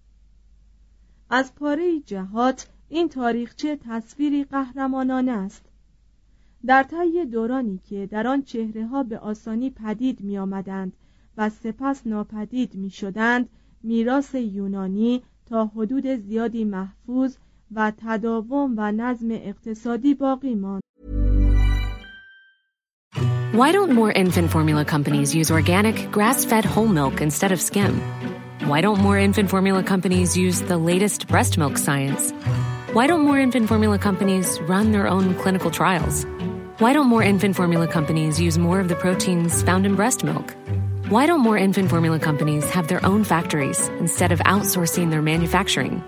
از 1.29 1.55
پاره 1.55 1.99
جهات 1.99 2.67
این 2.89 3.09
تاریخچه 3.09 3.75
تصویری 3.75 4.43
قهرمانانه 4.43 5.31
است. 5.31 5.66
در 6.65 6.83
طی 6.83 7.25
دورانی 7.25 7.79
که 7.89 8.05
در 8.05 8.27
آن 8.27 8.41
چهره 8.43 8.85
ها 8.85 9.03
به 9.03 9.19
آسانی 9.19 9.69
پدید 9.69 10.21
می 10.21 10.37
آمدند 10.37 10.93
و 11.37 11.49
سپس 11.49 12.07
ناپدید 12.07 12.75
می 12.75 12.89
شدند 12.89 13.49
میراث 13.83 14.35
یونانی 14.35 15.21
تا 15.45 15.65
حدود 15.65 16.07
زیادی 16.07 16.65
محفوظ 16.65 17.35
و 17.75 17.91
تداوم 17.97 18.73
و 18.77 18.91
نظم 18.91 19.27
اقتصادی 19.31 20.13
باقی 20.13 20.55
ماند. 20.55 20.81
Why 23.53 23.71
don't 23.71 23.91
more 23.91 24.11
infant 24.11 24.51
formula 24.51 24.85
companies 24.85 25.33
use 25.33 25.49
organic, 25.49 26.11
grass-fed 26.11 26.63
whole 26.63 26.87
milk 26.87 27.21
instead 27.21 27.51
of 27.51 27.59
skim? 27.59 27.93
Why 28.71 28.81
don't 28.81 28.99
more 28.99 29.17
infant 29.17 29.49
formula 29.49 29.81
companies 29.83 30.37
use 30.37 30.61
the 30.61 30.77
latest 30.77 31.27
breast 31.27 31.57
milk 31.57 31.77
science? 31.77 32.23
Why 32.93 33.07
don't 33.07 33.23
more 33.29 33.39
infant 33.39 33.67
formula 33.67 33.97
companies 33.97 34.59
run 34.73 34.91
their 34.91 35.07
own 35.07 35.33
clinical 35.41 35.71
trials? 35.71 36.25
Why 36.79 36.93
don't 36.93 37.07
more 37.07 37.23
infant 37.23 37.55
formula 37.55 37.87
companies 37.87 38.39
use 38.39 38.59
more 38.59 38.79
of 38.79 38.87
the 38.87 38.95
proteins 38.95 39.63
found 39.63 39.87
in 39.87 39.95
breast 39.95 40.23
milk? 40.23 40.53
Why 41.09 41.25
don't 41.25 41.39
more 41.39 41.57
infant 41.57 41.89
formula 41.89 42.19
companies 42.19 42.69
have 42.69 42.87
their 42.87 43.03
own 43.03 43.23
factories 43.23 43.87
instead 43.97 44.31
of 44.31 44.37
outsourcing 44.41 45.09
their 45.09 45.23
manufacturing? 45.23 46.03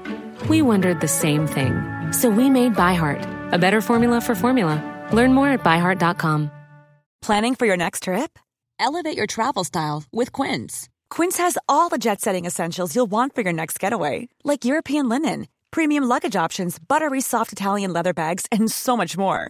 We 0.48 0.62
wondered 0.62 1.02
the 1.02 1.08
same 1.08 1.48
thing. 1.48 1.74
So 2.14 2.30
we 2.30 2.52
made 2.52 2.76
ByHeart, 2.76 3.52
a 3.52 3.58
better 3.58 3.82
formula 3.82 4.22
for 4.22 4.36
formula. 4.36 4.78
Learn 5.12 5.34
more 5.34 5.50
at 5.50 5.64
byheart.com. 5.64 6.52
Planning 7.24 7.56
for 7.56 7.66
your 7.66 7.78
next 7.78 8.04
trip? 8.04 8.38
Elevate 8.78 9.18
your 9.18 9.26
travel 9.26 9.64
style 9.64 10.04
with 10.12 10.32
Quince. 10.32 10.88
Quince 11.10 11.40
has 11.40 11.58
all 11.68 11.90
the 11.90 11.98
jet 11.98 12.22
setting 12.22 12.46
essentials 12.46 12.96
you'll 12.96 13.08
want 13.08 13.34
for 13.34 13.42
your 13.42 13.54
next 13.54 13.80
getaway, 13.80 14.30
like 14.44 14.66
European 14.66 15.10
linen, 15.10 15.48
premium 15.72 16.04
luggage 16.04 16.36
options, 16.36 16.78
buttery 16.78 17.22
soft 17.22 17.52
Italian 17.52 17.92
leather 17.92 18.14
bags, 18.14 18.46
and 18.52 18.72
so 18.72 18.96
much 18.96 19.18
more. 19.18 19.50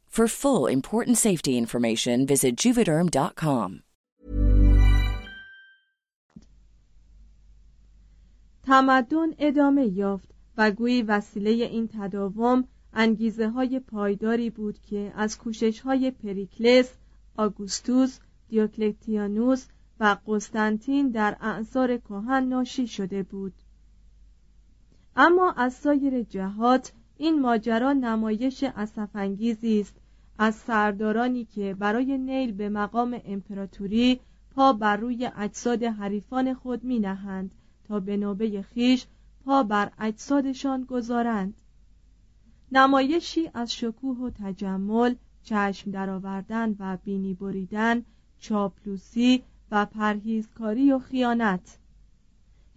For 0.11 0.27
full 0.27 0.67
important 0.67 1.17
safety 1.17 1.57
information, 1.57 2.25
visit 2.25 2.57
juvederm.com. 2.57 3.83
تمدن 8.63 9.27
ادامه 9.39 9.85
یافت 9.87 10.29
و 10.57 10.71
گویی 10.71 11.01
وسیله 11.01 11.49
این 11.49 11.87
تداوم 11.87 12.63
انگیزه 12.93 13.49
های 13.49 13.79
پایداری 13.79 14.49
بود 14.49 14.79
که 14.81 15.13
از 15.15 15.37
کوشش 15.37 15.79
های 15.79 16.11
پریکلس، 16.11 16.93
آگوستوس، 17.37 18.19
دیوکلتیانوس 18.49 19.65
و 19.99 20.17
قسطنطین 20.27 21.09
در 21.09 21.37
اعثار 21.41 21.97
کهن 21.97 22.43
ناشی 22.43 22.87
شده 22.87 23.23
بود. 23.23 23.53
اما 25.15 25.51
از 25.51 25.73
سایر 25.73 26.23
جهات 26.23 26.91
این 27.17 27.41
ماجرا 27.41 27.93
نمایش 27.93 28.63
اسفانگیزی 28.63 29.79
است 29.79 30.00
از 30.43 30.55
سردارانی 30.55 31.45
که 31.45 31.75
برای 31.79 32.17
نیل 32.17 32.51
به 32.51 32.69
مقام 32.69 33.21
امپراتوری 33.25 34.19
پا 34.55 34.73
بر 34.73 34.97
روی 34.97 35.29
اجساد 35.35 35.83
حریفان 35.83 36.53
خود 36.53 36.83
می 36.83 36.99
نهند 36.99 37.51
تا 37.87 37.99
به 37.99 38.17
نوبه 38.17 38.61
خیش 38.61 39.05
پا 39.45 39.63
بر 39.63 39.91
اجسادشان 39.99 40.83
گذارند. 40.83 41.53
نمایشی 42.71 43.49
از 43.53 43.73
شکوه 43.73 44.17
و 44.17 44.29
تجمل 44.29 45.15
چشم 45.43 45.91
درآوردن 45.91 46.75
و 46.79 46.97
بینی 47.03 47.33
بریدن 47.33 48.05
چاپلوسی 48.39 49.43
و 49.71 49.85
پرهیزکاری 49.85 50.91
و 50.91 50.99
خیانت. 50.99 51.77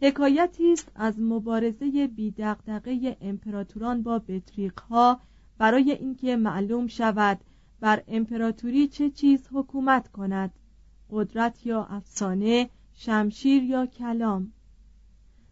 حکایتی 0.03 0.72
است 0.72 0.92
از 0.94 1.20
مبارزه 1.20 2.07
بیدقدقه 2.07 3.16
امپراتوران 3.20 4.03
با 4.03 4.18
بطریقها 4.18 5.20
برای 5.59 5.92
اینکه 5.92 6.37
معلوم 6.37 6.87
شود 6.87 7.40
بر 7.80 8.02
امپراتوری 8.08 8.88
چه 8.88 9.10
چیز 9.10 9.48
حکومت 9.52 10.08
کند؟ 10.08 10.52
قدرت 11.10 11.66
یا 11.66 11.84
افسانه 11.84 12.70
شمشیر 12.94 13.62
یا 13.62 13.87
کلام؟ 13.87 14.52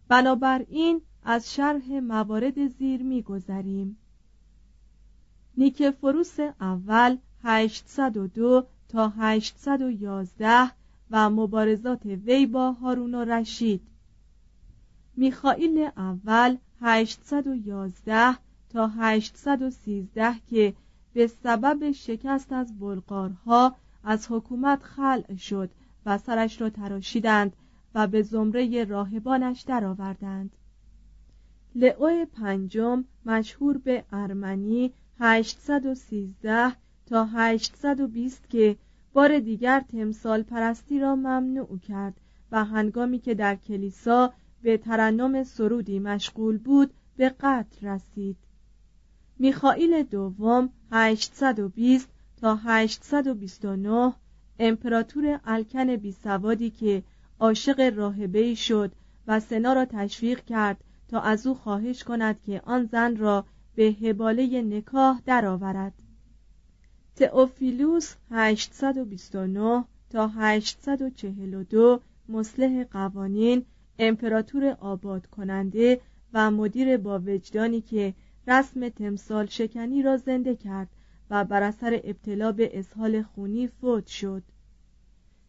بنابراین 0.09 1.01
از 1.25 1.55
شرح 1.55 2.01
موارد 2.01 2.67
زیر 2.67 3.03
میگذریم 3.03 3.97
نیکفروس 5.57 6.41
اول 6.61 7.17
802 7.45 8.67
تا 8.89 9.09
811 9.09 10.71
و 11.11 11.31
مبارزات 11.31 12.07
وی 12.07 12.47
با 12.47 12.73
هارون 12.73 13.15
و 13.15 13.25
رشید. 13.25 13.83
میخائیل 15.17 15.89
اول 15.97 16.57
811 16.81 18.37
تا 18.69 18.87
813 18.87 20.35
که 20.51 20.75
به 21.15 21.27
سبب 21.27 21.91
شکست 21.91 22.53
از 22.53 22.79
بلغارها 22.79 23.77
از 24.05 24.27
حکومت 24.31 24.83
خلع 24.83 25.35
شد 25.37 25.71
و 26.07 26.19
سرش 26.19 26.61
را 26.61 26.71
تراشیدند 26.71 27.57
و 27.95 28.07
به 28.07 28.23
زمره 28.23 28.85
راهبانش 28.85 29.63
درآوردند. 29.63 30.57
لئو 31.75 32.25
پنجم 32.25 33.05
مشهور 33.27 33.79
به 33.79 34.05
ارمنی 34.13 34.93
813 35.21 36.73
تا 37.07 37.25
820 37.25 38.49
که 38.49 38.77
بار 39.13 39.39
دیگر 39.39 39.81
تمثال 39.81 40.43
پرستی 40.43 41.01
را 41.01 41.17
ممنوع 41.17 41.79
کرد 41.79 42.21
و 42.53 42.65
هنگامی 42.65 43.19
که 43.19 43.35
در 43.35 43.57
کلیسا 43.57 44.33
به 44.63 44.77
ترنم 44.77 45.45
سرودی 45.45 45.99
مشغول 45.99 46.59
بود 46.59 46.91
به 47.17 47.29
قتل 47.29 47.87
رسید 47.87 48.37
میخائیل 49.43 50.03
دوم 50.03 50.71
820 50.91 52.09
تا 52.41 52.57
829 52.57 54.13
امپراتور 54.59 55.41
الکن 55.45 55.97
بیسوادی 55.97 56.71
که 56.71 57.03
عاشق 57.41 57.93
راهبه 57.97 58.55
شد 58.55 58.93
و 59.27 59.41
سنا 59.41 59.73
را 59.73 59.85
تشویق 59.85 60.45
کرد 60.45 60.85
تا 61.09 61.21
از 61.21 61.47
او 61.47 61.55
خواهش 61.55 62.05
کند 62.05 62.43
که 62.43 62.63
آن 62.65 62.85
زن 62.85 63.17
را 63.17 63.45
به 63.75 63.83
هباله 63.83 64.63
نکاح 64.63 65.21
درآورد. 65.27 65.93
تئوفیلوس 67.17 68.15
829 68.31 69.85
تا 70.11 70.29
842 70.29 72.01
مصلح 72.29 72.85
قوانین 72.85 73.65
امپراتور 73.99 74.77
آباد 74.81 75.27
کننده 75.27 76.01
و 76.33 76.51
مدیر 76.51 76.97
با 76.97 77.19
وجدانی 77.19 77.81
که 77.81 78.15
رسم 78.47 78.89
تمثال 78.89 79.47
شکنی 79.47 80.03
را 80.03 80.17
زنده 80.17 80.57
کرد 80.57 80.89
و 81.31 81.45
بر 81.45 81.63
اثر 81.63 82.01
ابتلا 82.05 82.53
به 82.53 82.79
اسهال 82.79 83.23
خونی 83.23 83.67
فوت 83.67 84.07
شد. 84.07 84.43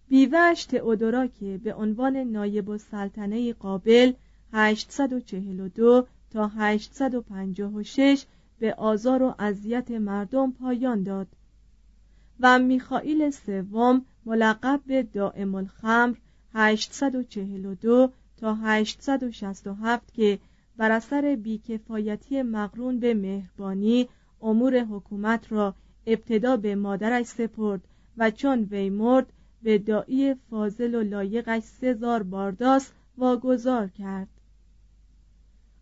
بیوهش 0.10 0.66
تئودورا 0.66 1.28
که 1.28 1.60
به 1.64 1.74
عنوان 1.74 2.18
نایب 2.18 2.70
السلطنه 2.70 3.54
قابل 3.54 4.14
842 4.54 6.08
تا 6.32 6.48
856 6.48 8.26
به 8.60 8.74
آزار 8.74 9.24
و 9.24 9.36
اذیت 9.40 9.92
مردم 9.92 10.52
پایان 10.52 11.04
داد. 11.04 11.28
و 12.40 12.60
میخائیل 12.60 13.30
سوم 13.30 14.06
ملقب 14.26 14.82
به 14.86 15.04
دائم 15.04 15.56
الخمر 15.56 16.16
842 16.54 18.12
تا 18.38 18.56
867 18.56 20.14
که 20.14 20.40
بر 20.78 20.92
اثر 20.92 21.36
بیکفایتی 21.36 22.42
مقرون 22.42 23.00
به 23.00 23.14
مهربانی 23.14 24.10
امور 24.42 24.80
حکومت 24.80 25.52
را 25.52 25.76
ابتدا 26.08 26.58
به 26.58 26.76
مادرش 26.76 27.26
سپرد 27.26 27.82
و 28.18 28.32
چون 28.32 28.68
وی 28.72 28.90
مرد 28.90 29.34
به 29.64 29.78
دایی 29.78 30.34
فاضل 30.34 30.96
و 30.96 31.04
لایقش 31.04 31.64
سزار 31.64 32.24
بارداس 32.24 32.92
واگذار 33.18 33.88
کرد. 33.88 34.28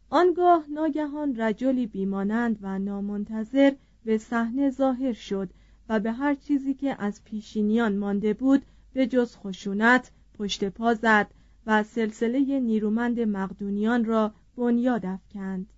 آنگاه 0.09 0.65
ناگهان 0.69 1.41
رجلی 1.41 1.87
بیمانند 1.87 2.57
و 2.61 2.79
نامنتظر 2.79 3.71
به 4.05 4.17
صحنه 4.17 4.69
ظاهر 4.69 5.13
شد 5.13 5.49
و 5.89 5.99
به 5.99 6.11
هر 6.11 6.35
چیزی 6.35 6.73
که 6.73 6.95
از 6.99 7.23
پیشینیان 7.23 7.97
مانده 7.97 8.33
بود 8.33 8.61
به 8.93 9.07
جز 9.07 9.35
خشونت 9.35 10.11
پشت 10.37 10.69
پا 10.69 10.93
زد 10.93 11.27
و 11.65 11.83
سلسله 11.83 12.59
نیرومند 12.59 13.19
مقدونیان 13.19 14.05
را 14.05 14.33
بنیاد 14.61 15.05
افکند. 15.05 15.73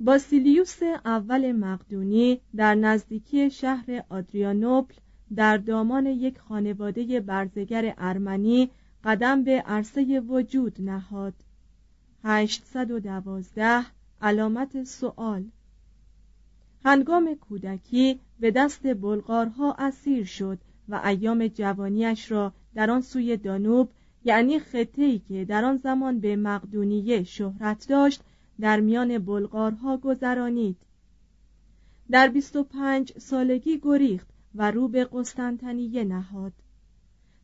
باسیلیوس 0.00 0.82
اول 1.04 1.52
مقدونی 1.52 2.40
در 2.56 2.74
نزدیکی 2.74 3.50
شهر 3.50 4.04
آدریانوپل 4.08 4.94
در 5.34 5.56
دامان 5.56 6.06
یک 6.06 6.38
خانواده 6.38 7.20
برزگر 7.20 7.94
ارمنی 7.98 8.70
قدم 9.04 9.44
به 9.44 9.60
عرصه 9.60 10.20
وجود 10.20 10.76
نهاد. 10.80 11.34
812 12.24 13.84
علامت 14.22 14.84
سوال 14.84 15.44
هنگام 16.84 17.34
کودکی 17.34 18.20
به 18.40 18.50
دست 18.50 18.94
بلغارها 18.94 19.72
اسیر 19.78 20.24
شد 20.24 20.58
و 20.88 21.00
ایام 21.04 21.46
جوانیش 21.46 22.30
را 22.30 22.52
در 22.74 22.90
آن 22.90 23.00
سوی 23.00 23.36
دانوب 23.36 23.88
یعنی 24.28 24.58
خطه‌ای 24.58 25.18
که 25.18 25.44
در 25.44 25.64
آن 25.64 25.76
زمان 25.76 26.20
به 26.20 26.36
مقدونیه 26.36 27.22
شهرت 27.22 27.88
داشت 27.88 28.22
در 28.60 28.80
میان 28.80 29.18
بلغارها 29.18 29.96
گذرانید. 29.96 30.76
در 32.10 32.28
25 32.28 33.12
سالگی 33.18 33.78
گریخت 33.82 34.28
و 34.54 34.70
رو 34.70 34.88
به 34.88 35.08
قسطنطنیه 35.12 36.04
نهاد. 36.04 36.52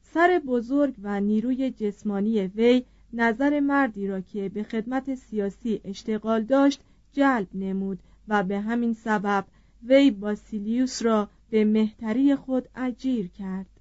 سر 0.03 0.41
بزرگ 0.47 0.95
و 1.03 1.21
نیروی 1.21 1.71
جسمانی 1.71 2.41
وی 2.41 2.85
نظر 3.13 3.61
مردی 3.61 4.07
را 4.07 4.21
که 4.21 4.49
به 4.49 4.63
خدمت 4.63 5.15
سیاسی 5.15 5.81
اشتغال 5.85 6.43
داشت 6.43 6.81
جلب 7.13 7.49
نمود 7.55 7.99
و 8.29 8.43
به 8.43 8.61
همین 8.61 8.95
سبب 8.95 9.45
وی 9.83 10.11
باسیلیوس 10.11 11.03
را 11.03 11.29
به 11.51 11.65
مهتری 11.65 12.37
خود 12.37 12.69
اجیر 12.75 13.29
کرد. 13.29 13.74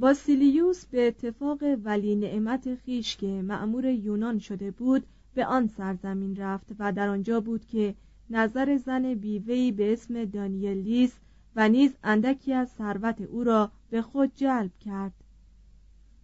باسیلیوس 0.00 0.86
به 0.86 1.06
اتفاق 1.06 1.58
ولی 1.84 2.16
نعمت 2.16 2.74
خیش 2.74 3.16
که 3.16 3.26
معمور 3.26 3.84
یونان 3.84 4.38
شده 4.38 4.70
بود 4.70 5.06
به 5.34 5.46
آن 5.46 5.66
سرزمین 5.66 6.36
رفت 6.36 6.66
و 6.78 6.92
در 6.92 7.08
آنجا 7.08 7.40
بود 7.40 7.64
که 7.64 7.94
نظر 8.30 8.76
زن 8.76 9.14
بیوهی 9.14 9.72
به 9.72 9.92
اسم 9.92 10.24
دانیلیس 10.24 11.12
و 11.56 11.68
نیز 11.68 11.94
اندکی 12.04 12.52
از 12.52 12.68
ثروت 12.68 13.20
او 13.20 13.44
را 13.44 13.70
به 13.90 14.02
خود 14.02 14.32
جلب 14.34 14.70
کرد. 14.80 15.12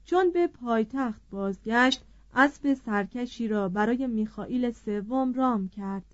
چون 0.04 0.30
به 0.30 0.46
پایتخت 0.46 1.20
بازگشت 1.30 2.04
اسب 2.34 2.74
سرکشی 2.74 3.48
را 3.48 3.68
برای 3.68 4.06
میخائیل 4.06 4.70
سوم 4.70 5.32
رام 5.32 5.68
کرد. 5.68 6.04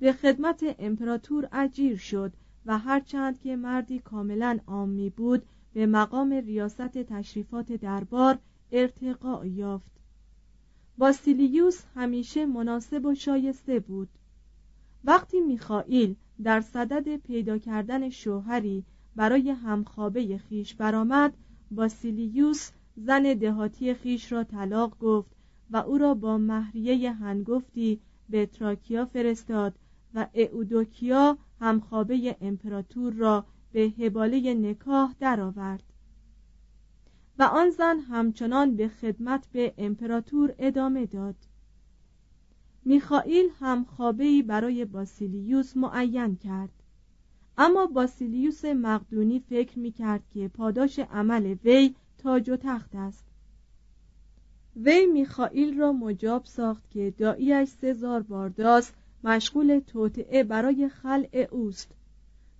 به 0.00 0.12
خدمت 0.12 0.76
امپراتور 0.78 1.48
اجیر 1.52 1.96
شد 1.96 2.32
و 2.66 2.78
هرچند 2.78 3.40
که 3.40 3.56
مردی 3.56 3.98
کاملا 3.98 4.58
عامی 4.66 5.10
بود 5.10 5.42
به 5.72 5.86
مقام 5.86 6.32
ریاست 6.32 6.98
تشریفات 6.98 7.72
دربار 7.72 8.38
ارتقا 8.72 9.46
یافت. 9.46 9.92
باسیلیوس 10.98 11.84
همیشه 11.94 12.46
مناسب 12.46 13.04
و 13.04 13.14
شایسته 13.14 13.80
بود. 13.80 14.08
وقتی 15.04 15.40
میخائیل 15.40 16.14
در 16.42 16.60
صدد 16.60 17.16
پیدا 17.16 17.58
کردن 17.58 18.10
شوهری 18.10 18.84
برای 19.16 19.50
همخوابه 19.50 20.38
خیش 20.38 20.74
برآمد 20.74 21.34
باسیلیوس 21.70 22.70
زن 22.96 23.22
دهاتی 23.22 23.94
خیش 23.94 24.32
را 24.32 24.44
طلاق 24.44 24.98
گفت 24.98 25.30
و 25.70 25.76
او 25.76 25.98
را 25.98 26.14
با 26.14 26.38
مهریه 26.38 27.12
هنگفتی 27.12 28.00
به 28.28 28.46
تراکیا 28.46 29.04
فرستاد 29.04 29.74
و 30.14 30.26
اعودوکیا 30.34 31.38
همخوابه 31.60 32.36
امپراتور 32.40 33.12
را 33.12 33.44
به 33.72 33.92
حباله 33.98 34.54
نکاح 34.54 35.14
درآورد. 35.20 35.82
و 37.38 37.42
آن 37.42 37.70
زن 37.70 37.98
همچنان 37.98 38.76
به 38.76 38.88
خدمت 38.88 39.46
به 39.52 39.74
امپراتور 39.78 40.54
ادامه 40.58 41.06
داد. 41.06 41.36
میخائیل 42.84 43.48
هم 43.58 43.84
خوابهی 43.84 44.42
برای 44.42 44.84
باسیلیوس 44.84 45.76
معین 45.76 46.36
کرد. 46.36 46.72
اما 47.58 47.86
باسیلیوس 47.86 48.64
مقدونی 48.64 49.40
فکر 49.40 49.78
می 49.78 49.92
کرد 49.92 50.22
که 50.30 50.48
پاداش 50.48 50.98
عمل 50.98 51.56
وی 51.64 51.94
تاج 52.18 52.50
و 52.50 52.56
تخت 52.56 52.94
است. 52.94 53.24
وی 54.76 55.06
میخائیل 55.06 55.78
را 55.78 55.92
مجاب 55.92 56.44
ساخت 56.44 56.90
که 56.90 57.14
داییش 57.18 57.68
سزار 57.68 58.22
بارداس 58.22 58.92
مشغول 59.24 59.78
توطعه 59.78 60.44
برای 60.44 60.88
خلع 60.88 61.48
اوست. 61.50 61.94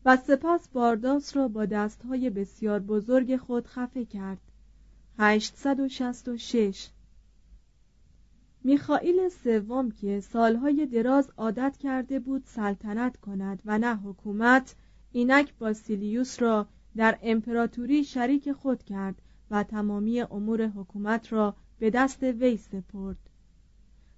و 0.08 0.16
سپس 0.16 0.68
بارداس 0.68 1.36
را 1.36 1.48
با 1.48 1.66
دستهای 1.66 2.30
بسیار 2.30 2.80
بزرگ 2.80 3.36
خود 3.36 3.66
خفه 3.66 4.04
کرد. 4.04 4.38
866 5.18 6.88
میخائیل 8.64 9.28
سوم 9.28 9.90
که 9.90 10.20
سالهای 10.20 10.86
دراز 10.86 11.30
عادت 11.36 11.76
کرده 11.76 12.18
بود 12.18 12.42
سلطنت 12.46 13.16
کند 13.16 13.62
و 13.64 13.78
نه 13.78 13.96
حکومت 13.96 14.74
اینک 15.12 15.54
باسیلیوس 15.58 16.42
را 16.42 16.66
در 16.96 17.18
امپراتوری 17.22 18.04
شریک 18.04 18.52
خود 18.52 18.82
کرد 18.82 19.22
و 19.50 19.62
تمامی 19.62 20.20
امور 20.20 20.66
حکومت 20.66 21.32
را 21.32 21.56
به 21.78 21.90
دست 21.90 22.22
وی 22.22 22.56
سپرد. 22.56 23.18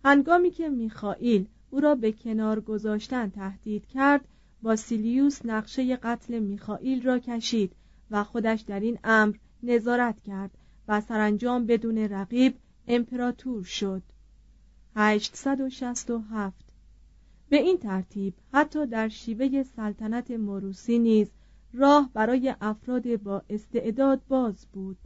هنگامی 0.05 0.50
که 0.50 0.68
میخائیل 0.68 1.46
او 1.70 1.81
را 1.81 1.94
به 1.94 2.12
کنار 2.12 2.61
گذاشتن 2.61 3.31
تهدید 3.31 3.87
کرد 3.87 4.29
باسیلیوس 4.62 5.40
نقشه 5.44 5.96
قتل 5.96 6.38
میخائیل 6.38 7.03
را 7.03 7.18
کشید 7.18 7.73
و 8.11 8.25
خودش 8.25 8.61
در 8.61 8.81
این 8.81 8.99
امر 9.05 9.37
نظارت 9.62 10.20
کرد 10.20 10.51
و 10.88 11.01
سرانجام 11.01 11.66
بدون 11.66 11.99
رقیب 11.99 12.55
امپراتور 12.88 13.64
شد. 13.64 14.03
867 14.96 16.64
به 17.49 17.57
این 17.57 17.79
ترتیب 17.79 18.35
حتی 18.53 18.87
در 18.87 19.09
شیوه 19.09 19.62
سلطنت 19.62 20.31
مروسی 20.31 20.99
نیز 20.99 21.31
راه 21.73 22.11
برای 22.14 22.55
افراد 22.61 23.16
با 23.16 23.42
استعداد 23.51 24.20
باز 24.29 24.66
بود. 24.73 24.96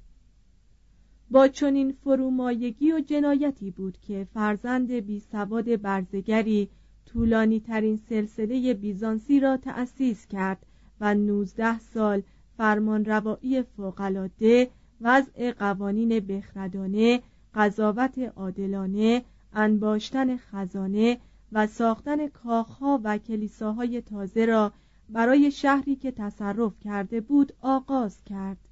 با 1.30 1.48
چنین 1.48 1.92
فرومایگی 1.92 2.92
و 2.92 3.00
جنایتی 3.00 3.70
بود 3.70 3.98
که 4.00 4.26
فرزند 4.34 4.92
بی 4.92 5.20
سواد 5.20 5.76
برزگری 5.76 6.68
طولانی 7.06 7.60
ترین 7.60 7.96
سلسله 7.96 8.74
بیزانسی 8.74 9.40
را 9.40 9.56
تأسیس 9.56 10.26
کرد 10.26 10.66
و 11.00 11.14
نوزده 11.14 11.78
سال 11.78 12.22
فرمان 12.56 13.04
روایی 13.04 13.62
فوقلاده 13.62 14.70
وضع 15.00 15.52
قوانین 15.52 16.20
بخردانه 16.20 17.22
قضاوت 17.54 18.18
عادلانه 18.18 19.24
انباشتن 19.52 20.36
خزانه 20.36 21.18
و 21.52 21.66
ساختن 21.66 22.28
کاخها 22.28 23.00
و 23.04 23.18
کلیساهای 23.18 24.00
تازه 24.00 24.46
را 24.46 24.72
برای 25.08 25.50
شهری 25.50 25.96
که 25.96 26.10
تصرف 26.10 26.80
کرده 26.80 27.20
بود 27.20 27.52
آغاز 27.60 28.24
کرد. 28.24 28.68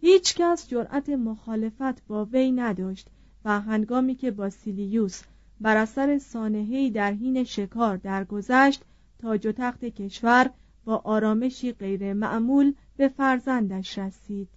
هیچ 0.00 0.34
کس 0.34 0.68
جرأت 0.68 1.08
مخالفت 1.08 2.06
با 2.06 2.24
وی 2.24 2.52
نداشت 2.52 3.10
و 3.44 3.60
هنگامی 3.60 4.14
که 4.14 4.30
باسیلیوس 4.30 5.22
بر 5.60 5.76
اثر 5.76 6.18
سانحه‌ای 6.18 6.90
در 6.90 7.12
حین 7.12 7.44
شکار 7.44 7.96
درگذشت 7.96 8.82
تاج 9.18 9.46
و 9.46 9.52
تخت 9.52 9.84
کشور 9.84 10.50
با 10.84 10.96
آرامشی 10.96 11.72
غیر 11.72 12.12
معمول 12.12 12.74
به 12.96 13.08
فرزندش 13.08 13.98
رسید. 13.98 14.48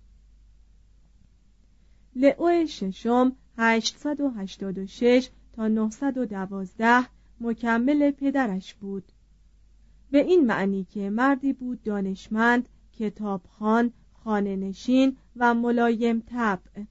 لئو 2.16 2.66
ششم 2.68 3.36
886 3.58 5.30
تا 5.54 5.68
912 5.68 7.08
مکمل 7.42 8.12
پدرش 8.12 8.74
بود. 8.74 9.12
به 10.12 10.18
این 10.18 10.46
معنی 10.46 10.84
که 10.84 11.10
مردی 11.10 11.54
بود 11.54 11.84
دانشمند 11.84 12.70
کتابخان 12.94 13.94
خانه 14.14 14.56
نشین 14.56 15.18
و 15.36 15.54
ملایم 15.54 16.20
طبع. 16.20 16.84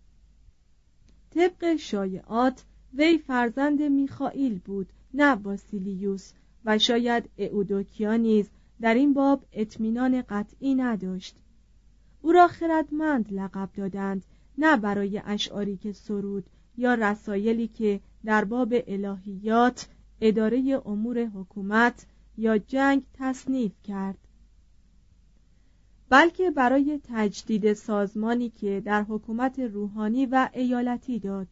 طبق 1.30 1.76
شایعات 1.76 2.64
وی 2.98 3.18
فرزند 3.18 3.82
میخائیل 3.82 4.58
بود 4.58 4.92
نه 5.14 5.36
باسیلیوس 5.36 6.32
و 6.64 6.78
شاید 6.78 7.30
اعودوکیا 7.38 8.16
نیز. 8.16 8.50
در 8.80 8.94
این 8.94 9.14
باب 9.14 9.44
اطمینان 9.52 10.22
قطعی 10.22 10.74
نداشت. 10.74 11.36
او 12.22 12.32
را 12.32 12.48
خردمند 12.48 13.32
لقب 13.32 13.68
دادند 13.74 14.24
نه 14.58 14.76
برای 14.76 15.22
اشعاری 15.24 15.76
که 15.76 15.92
سرود 15.92 16.44
یا 16.76 16.94
رسایلی 16.94 17.68
که 17.68 18.00
در 18.24 18.44
باب 18.44 18.74
الهیات 18.86 19.88
اداره 20.20 20.82
امور 20.86 21.24
حکومت 21.24 22.06
یا 22.36 22.58
جنگ 22.58 23.02
تصنیف 23.14 23.72
کرد. 23.84 24.18
بلکه 26.08 26.50
برای 26.50 27.00
تجدید 27.04 27.72
سازمانی 27.72 28.50
که 28.50 28.82
در 28.84 29.02
حکومت 29.02 29.58
روحانی 29.58 30.26
و 30.26 30.48
ایالتی 30.52 31.18
داد. 31.18 31.48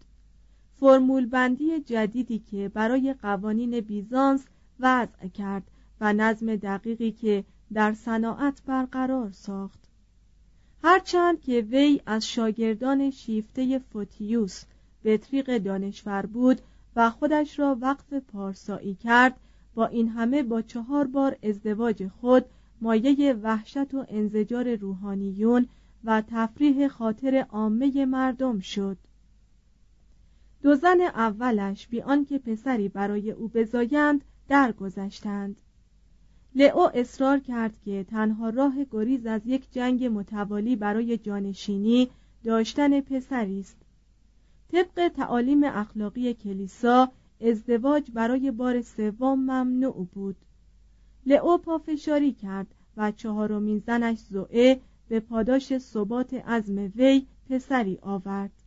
فرمول 0.81 1.27
بندی 1.27 1.81
جدیدی 1.81 2.39
که 2.39 2.69
برای 2.69 3.15
قوانین 3.23 3.81
بیزانس 3.81 4.47
وضع 4.81 5.29
کرد 5.29 5.63
و 6.01 6.13
نظم 6.13 6.57
دقیقی 6.57 7.13
که 7.13 7.45
در 7.73 7.93
صناعت 7.93 8.63
برقرار 8.67 9.31
ساخت. 9.31 9.79
هرچند 10.83 11.41
که 11.41 11.61
وی 11.61 12.01
از 12.07 12.29
شاگردان 12.29 13.11
شیفته 13.11 13.79
فوتیوس 13.79 14.65
بطریق 15.05 15.59
دانشور 15.59 16.27
بود 16.27 16.61
و 16.97 17.11
خودش 17.11 17.59
را 17.59 17.79
وقف 17.81 18.13
پارسایی 18.13 18.95
کرد 18.95 19.41
با 19.75 19.87
این 19.87 20.09
همه 20.09 20.43
با 20.43 20.63
چهار 20.63 21.07
بار 21.07 21.37
ازدواج 21.43 22.09
خود 22.21 22.45
مایه 22.81 23.33
وحشت 23.33 23.95
و 23.95 24.05
انزجار 24.09 24.75
روحانیون 24.75 25.67
و 26.05 26.23
تفریح 26.31 26.89
خاطر 26.89 27.47
عامه 27.51 28.07
مردم 28.07 28.61
شد. 28.61 28.97
دو 30.65 30.75
زن 30.75 31.01
اولش 31.01 31.89
بی 31.89 32.03
آنکه 32.03 32.39
پسری 32.39 32.89
برای 32.89 33.31
او 33.31 33.49
بزایند 33.49 34.25
درگذشتند. 34.49 35.57
لئو 36.55 36.91
اصرار 36.95 37.39
کرد 37.39 37.79
که 37.85 38.05
تنها 38.05 38.51
راه 38.51 38.75
گریز 38.91 39.27
از 39.27 39.41
یک 39.47 39.73
جنگ 39.73 40.05
متوالی 40.05 40.77
برای 40.77 41.19
جانشینی 41.19 42.11
داشتن 42.45 43.01
پسری 43.01 43.61
است. 43.61 43.77
طبق 44.73 45.09
تعالیم 45.09 45.65
اخلاقی 45.65 46.35
کلیسا 46.35 47.09
ازدواج 47.41 48.11
برای 48.15 48.51
بار 48.51 48.83
سوم 48.83 49.39
ممنوع 49.39 50.07
بود. 50.13 50.37
لئو 51.27 51.59
پافشاری 51.59 52.33
کرد 52.33 52.75
و 52.97 53.13
چهارمین 53.13 53.79
زنش 53.79 54.19
زوئه 54.19 54.81
به 55.09 55.21
پاداش 55.21 55.79
ثبات 55.79 56.35
عزم 56.35 56.93
وی 56.97 57.27
پسری 57.51 57.99
آورد. 58.03 58.64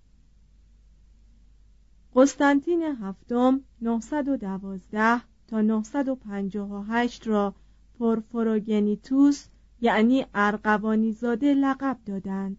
قسطنطین 2.16 2.82
هفتم 2.82 3.62
912 3.82 5.22
تا 5.48 5.62
958 5.62 7.28
را 7.28 7.56
پرفروگنیتوس 8.00 9.48
یعنی 9.82 10.26
ارقوانی 10.34 11.12
زاده 11.12 11.54
لقب 11.54 11.98
دادند. 12.06 12.58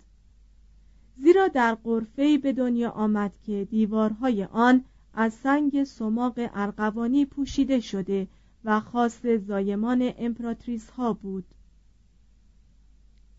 زیرا 1.16 1.48
در 1.48 1.74
قرفه‌ای 1.74 2.38
به 2.38 2.52
دنیا 2.52 2.90
آمد 2.90 3.38
که 3.42 3.64
دیوارهای 3.70 4.44
آن 4.44 4.84
از 5.14 5.34
سنگ 5.34 5.84
سماق 5.84 6.34
ارقوانی 6.36 7.24
پوشیده 7.24 7.80
شده 7.80 8.28
و 8.64 8.80
خاص 8.80 9.26
زایمان 9.26 10.12
امپراتریس 10.18 10.90
ها 10.90 11.12
بود. 11.12 11.44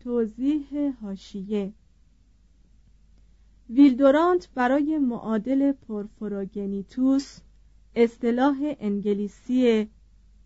توضیح 0.00 0.92
هاشیه 1.02 1.74
ویلدورانت 3.70 4.48
برای 4.54 4.98
معادل 4.98 5.72
پرفروگنیتوس 5.72 7.40
اصطلاح 7.94 8.74
انگلیسی 8.80 9.88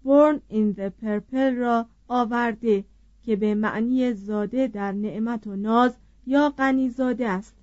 born 0.04 0.36
in 0.50 0.74
the 0.76 0.90
purple 1.02 1.54
را 1.56 1.86
آورده 2.08 2.84
که 3.22 3.36
به 3.36 3.54
معنی 3.54 4.12
زاده 4.12 4.66
در 4.66 4.92
نعمت 4.92 5.46
و 5.46 5.56
ناز 5.56 5.96
یا 6.26 6.50
غنیزاده 6.58 7.28
است 7.28 7.54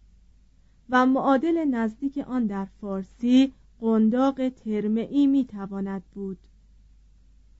و 0.89 1.05
معادل 1.05 1.65
نزدیک 1.65 2.17
آن 2.17 2.45
در 2.45 2.65
فارسی 2.65 3.53
قنداق 3.79 4.49
ترمعی 4.49 5.27
می 5.27 5.45
تواند 5.45 6.03
بود. 6.13 6.37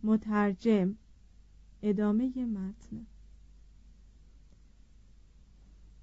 مترجم 0.04 0.96
ادامه 1.84 2.46
متن. 2.46 3.06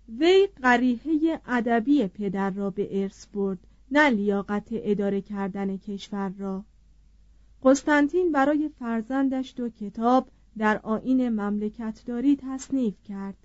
وی 0.09 0.49
قریحه 0.62 1.40
ادبی 1.47 2.07
پدر 2.07 2.51
را 2.51 2.71
به 2.71 3.03
ارث 3.03 3.27
برد 3.27 3.59
نه 3.90 4.11
لیاقت 4.11 4.68
اداره 4.71 5.21
کردن 5.21 5.77
کشور 5.77 6.33
را. 6.38 6.64
قسطنطین 7.62 8.33
برای 8.33 8.71
فرزندش 8.79 9.55
دو 9.57 9.68
کتاب 9.68 10.29
در 10.59 10.81
آین 10.83 11.29
مملکتداری 11.29 12.37
تصنیف 12.37 12.94
کرد. 13.03 13.37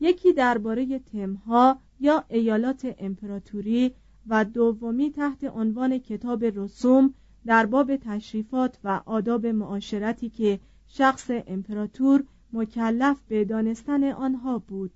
یکی 0.00 0.32
درباره 0.32 0.98
تمها 0.98 1.78
یا 2.00 2.24
ایالات 2.28 2.94
امپراتوری 2.98 3.94
و 4.26 4.44
دومی 4.44 5.10
تحت 5.10 5.44
عنوان 5.44 5.98
کتاب 5.98 6.44
رسوم 6.44 7.14
در 7.46 7.66
باب 7.66 7.96
تشریفات 7.96 8.78
و 8.84 9.00
آداب 9.06 9.46
معاشرتی 9.46 10.28
که 10.28 10.60
شخص 10.86 11.30
امپراتور 11.46 12.24
مکلف 12.52 13.16
به 13.28 13.44
دانستن 13.44 14.04
آنها 14.04 14.58
بود. 14.58 14.92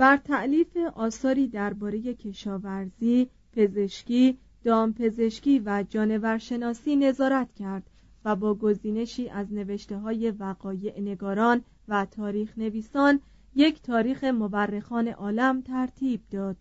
بر 0.00 0.16
تعلیف 0.16 0.76
آثاری 0.94 1.48
درباره 1.48 2.14
کشاورزی، 2.14 3.28
پزشکی، 3.52 4.38
دامپزشکی 4.64 5.58
و 5.58 5.84
جانورشناسی 5.88 6.96
نظارت 6.96 7.54
کرد 7.54 7.90
و 8.24 8.36
با 8.36 8.54
گزینشی 8.54 9.28
از 9.28 9.52
نوشته 9.52 9.98
های 9.98 10.30
وقایع 10.30 11.00
نگاران 11.00 11.62
و 11.88 12.04
تاریخ 12.04 12.58
نویسان 12.58 13.20
یک 13.54 13.82
تاریخ 13.82 14.24
مورخان 14.24 15.08
عالم 15.08 15.60
ترتیب 15.60 16.20
داد. 16.30 16.56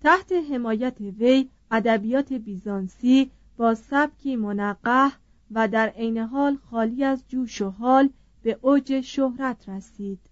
تحت 0.00 0.32
حمایت 0.32 1.00
وی 1.00 1.48
ادبیات 1.70 2.32
بیزانسی 2.32 3.30
با 3.56 3.74
سبکی 3.74 4.36
منقح 4.36 5.10
و 5.50 5.68
در 5.68 5.88
عین 5.88 6.18
حال 6.18 6.56
خالی 6.56 7.04
از 7.04 7.24
جوش 7.28 7.62
و 7.62 7.70
حال 7.70 8.10
به 8.42 8.58
اوج 8.62 9.00
شهرت 9.00 9.68
رسید. 9.68 10.29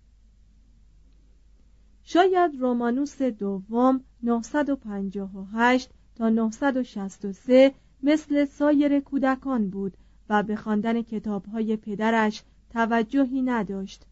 شاید 2.10 2.60
رومانوس 2.60 3.22
دوم 3.22 4.00
958 4.22 5.90
تا 6.14 6.28
963 6.28 7.74
مثل 8.02 8.44
سایر 8.44 9.00
کودکان 9.00 9.70
بود 9.70 9.96
و 10.28 10.42
به 10.42 10.56
خواندن 10.56 11.02
کتابهای 11.02 11.76
پدرش 11.76 12.42
توجهی 12.70 13.42
نداشت. 13.42 14.06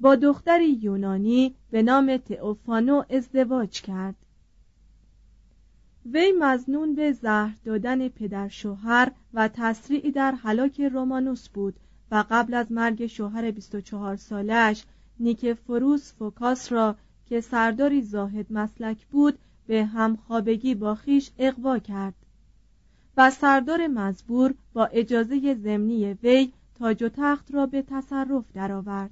با 0.00 0.16
دختری 0.16 0.72
یونانی 0.72 1.54
به 1.70 1.82
نام 1.82 2.16
تئوفانو 2.16 3.02
ازدواج 3.10 3.82
کرد. 3.82 4.16
وی 6.12 6.32
مزنون 6.38 6.94
به 6.94 7.12
زهر 7.12 7.56
دادن 7.64 8.08
پدر 8.08 8.48
شوهر 8.48 9.12
و 9.34 9.48
تسریع 9.48 10.10
در 10.10 10.32
حلاک 10.32 10.80
رومانوس 10.80 11.48
بود 11.48 11.74
و 12.10 12.24
قبل 12.30 12.54
از 12.54 12.72
مرگ 12.72 13.06
شوهر 13.06 13.50
24 13.50 14.16
سالش 14.16 14.84
نیکفروس 15.20 16.12
فوکاس 16.12 16.72
را 16.72 16.96
که 17.26 17.40
سرداری 17.40 18.02
زاهد 18.02 18.46
مسلک 18.50 19.06
بود 19.06 19.38
به 19.66 19.84
همخوابگی 19.84 20.74
با 20.74 20.94
خیش 20.94 21.30
اقوا 21.38 21.78
کرد. 21.78 22.14
و 23.16 23.30
سردار 23.30 23.86
مزبور 23.86 24.54
با 24.72 24.84
اجازه 24.84 25.54
زمینی 25.54 26.12
وی 26.12 26.52
تاج 26.78 27.02
و 27.02 27.08
تخت 27.08 27.54
را 27.54 27.66
به 27.66 27.82
تصرف 27.82 28.44
درآورد. 28.54 29.10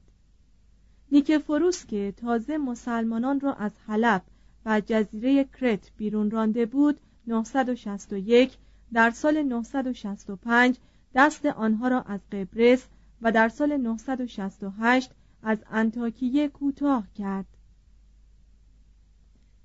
نیکفروس 1.13 1.87
که 1.87 2.15
تازه 2.17 2.59
مسلمانان 2.59 3.41
را 3.41 3.55
از 3.55 3.73
حلب 3.87 4.23
و 4.67 4.81
جزیره 4.87 5.45
کرت 5.45 5.91
بیرون 5.97 6.31
رانده 6.31 6.67
بود 6.67 7.01
961 7.27 8.57
در 8.93 9.11
سال 9.11 9.43
965 9.43 10.77
دست 11.15 11.47
آنها 11.47 11.89
را 11.89 12.03
از 12.03 12.21
قبرس 12.33 12.87
و 13.23 13.33
در 13.33 13.49
سال 13.49 13.77
968 13.77 15.11
از 15.43 15.59
انتاکیه 15.71 16.49
کوتاه 16.49 17.07
کرد. 17.15 17.47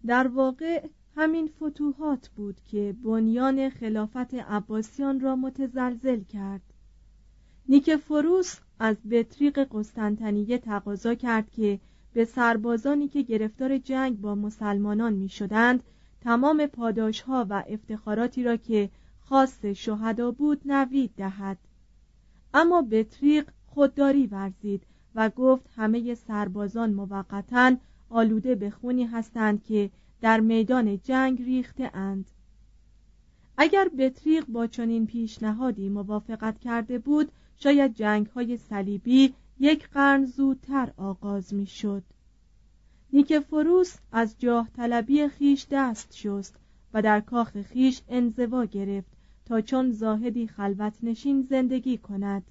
در 0.06 0.28
واقع 0.28 0.88
همین 1.16 1.48
فتوحات 1.48 2.30
بود 2.30 2.62
که 2.66 2.96
بنیان 3.04 3.70
خلافت 3.70 4.34
عباسیان 4.34 5.20
را 5.20 5.36
متزلزل 5.36 6.24
کرد. 6.24 6.62
نیکفروس 7.70 8.60
از 8.80 8.96
بطریق 9.12 9.68
قسطنطنیه 9.72 10.58
تقاضا 10.58 11.16
کرد 11.16 11.52
که 11.52 11.80
به 12.14 12.26
سربازانی 12.26 13.08
که 13.08 13.22
گرفتار 13.22 13.78
جنگ 13.78 14.22
با 14.22 14.36
مسلمانان 14.36 15.14
می 15.14 15.30
شدند 15.30 15.84
تمام 16.22 16.66
پاداشها 16.66 17.46
و 17.50 17.64
افتخاراتی 17.68 18.44
را 18.44 18.58
که 18.58 18.90
خاص 19.22 19.66
شهدا 19.66 20.32
بود 20.32 20.62
نوید 20.66 21.12
دهد. 21.18 21.58
اما 22.54 22.82
بطریق 22.82 23.50
خودداری 23.68 24.28
ورزید 24.28 24.84
و 25.16 25.30
گفت 25.30 25.66
همه 25.76 26.16
سربازان 26.16 26.94
موقتا 26.94 27.76
آلوده 28.10 28.56
به 28.56 28.70
خونی 28.70 29.04
هستند 29.04 29.64
که 29.64 29.90
در 30.22 30.40
میدان 30.40 31.00
جنگ 31.00 31.42
ریخته 31.42 31.92
اند. 31.94 32.26
اگر 33.58 33.90
بطریق 33.90 34.46
با 34.46 34.68
چنین 34.68 35.06
پیشنهادی 35.06 35.90
موافقت 35.90 36.60
کرده 36.60 37.00
بود 37.00 37.32
شاید 37.58 37.94
جنگ 37.94 38.28
های 38.28 38.58
صلیبی 38.58 39.34
یک 39.60 39.90
قرن 39.90 40.26
زودتر 40.26 40.94
آغاز 40.98 41.54
می 41.54 41.66
شد 41.66 42.04
نیکفروس 43.14 43.96
از 44.12 44.36
جاه 44.40 44.70
طلبی 44.76 45.28
خیش 45.28 45.68
دست 45.72 46.16
شست 46.16 46.56
و 46.94 47.02
در 47.02 47.20
کاخ 47.20 47.62
خیش 47.62 48.02
انزوا 48.10 48.66
گرفت 48.66 49.12
تا 49.46 49.62
چون 49.62 49.92
زاهدی 49.92 50.48
خلوت 50.48 50.94
نشین 51.04 51.42
زندگی 51.42 51.98
کند. 51.98 52.44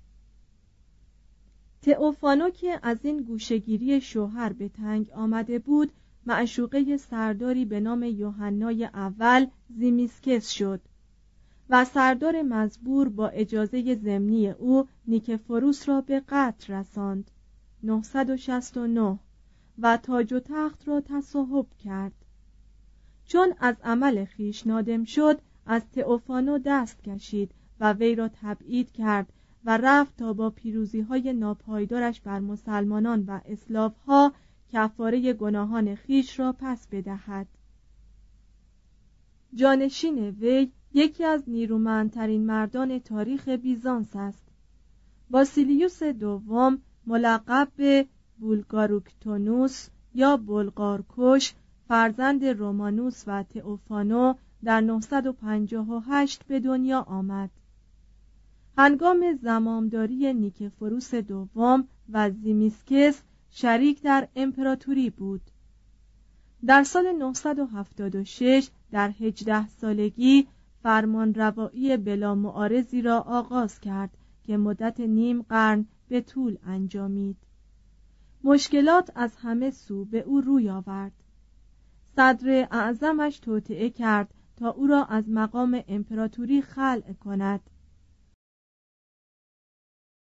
تئوفانو 1.83 2.51
که 2.51 2.79
از 2.83 2.99
این 3.03 3.23
گوشگیری 3.23 4.01
شوهر 4.01 4.53
به 4.53 4.68
تنگ 4.68 5.11
آمده 5.11 5.59
بود 5.59 5.92
معشوقه 6.27 6.97
سرداری 6.97 7.64
به 7.64 7.81
نام 7.81 8.03
یوحنای 8.03 8.85
اول 8.85 9.47
زیمیسکس 9.68 10.51
شد 10.51 10.81
و 11.71 11.85
سردار 11.85 12.42
مزبور 12.42 13.09
با 13.09 13.29
اجازه 13.29 13.95
زمینی 13.95 14.51
او 14.51 14.88
نیکفروس 15.07 15.88
را 15.88 16.01
به 16.01 16.23
قتل 16.29 16.75
رساند. 16.75 17.31
969 17.83 19.18
و 19.79 19.97
تاج 19.97 20.33
و 20.33 20.40
تخت 20.40 20.88
را 20.88 21.01
تصاحب 21.01 21.66
کرد. 21.85 22.12
چون 23.25 23.55
از 23.59 23.77
عمل 23.85 24.25
خیش 24.25 24.66
نادم 24.66 25.05
شد 25.05 25.40
از 25.66 25.90
تئوفانو 25.90 26.59
دست 26.64 27.03
کشید 27.03 27.51
و 27.81 27.92
وی 27.92 28.14
را 28.14 28.29
تبعید 28.29 28.92
کرد 28.92 29.33
و 29.64 29.79
رفت 29.83 30.16
تا 30.16 30.33
با 30.33 30.51
پیروزی 30.51 31.01
های 31.01 31.33
ناپایدارش 31.33 32.20
بر 32.20 32.40
مسلمانان 32.40 33.24
و 33.26 33.41
اسلاف 33.47 33.99
ها 33.99 34.32
کفاره 34.72 35.32
گناهان 35.32 35.95
خیش 35.95 36.41
را 36.41 36.55
پس 36.59 36.89
بدهد. 36.89 37.47
جانشین 39.55 40.18
وی 40.18 40.70
یکی 40.95 41.24
از 41.24 41.43
نیرومندترین 41.47 42.47
مردان 42.47 42.99
تاریخ 42.99 43.49
بیزانس 43.49 44.16
است. 44.16 44.43
باسیلیوس 45.30 46.03
دوم 46.03 46.78
ملقب 47.07 47.68
به 47.76 48.07
بولگاروکتونوس 48.39 49.89
یا 50.14 50.36
بلغارکش 50.36 51.55
فرزند 51.89 52.45
رومانوس 52.45 53.24
و 53.26 53.43
تئوفانو 53.43 54.34
در 54.64 54.80
958 54.80 56.45
به 56.47 56.61
دنیا 56.61 57.01
آمد. 57.01 57.51
هنگام 58.79 59.39
زمامداری 59.43 60.35
نیکفروس 60.35 61.14
دوم 61.14 61.89
و 62.12 62.31
زیمیسکس 62.31 63.23
شریک 63.51 64.03
در 64.03 64.29
امپراتوری 64.37 65.11
بود. 65.11 65.41
در 66.66 66.83
سال 66.83 67.12
976 67.12 68.68
در 68.91 69.11
18 69.11 69.68
سالگی 69.68 70.47
فرمان 70.83 71.35
روایی 71.35 71.97
بلا 71.97 72.35
معارضی 72.35 73.03
را 73.03 73.20
آغاز 73.20 73.81
کرد 73.81 74.16
که 74.43 74.57
مدت 74.57 75.01
نیم 75.01 75.43
قرن 75.43 75.87
به 76.09 76.20
طول 76.20 76.59
انجامید. 76.66 77.37
مشکلات 78.45 79.11
از 79.14 79.37
همه 79.37 79.70
سو 79.70 80.05
به 80.05 80.20
او 80.20 80.41
روی 80.41 80.70
آورد. 80.70 81.12
صدر 82.16 82.68
اعظمش 82.70 83.39
توطعه 83.39 83.91
کرد 83.91 84.35
تا 84.57 84.70
او 84.70 84.87
را 84.87 85.05
از 85.05 85.29
مقام 85.29 85.83
امپراتوری 85.89 86.62
خلع 86.62 87.12
کند. 87.12 87.61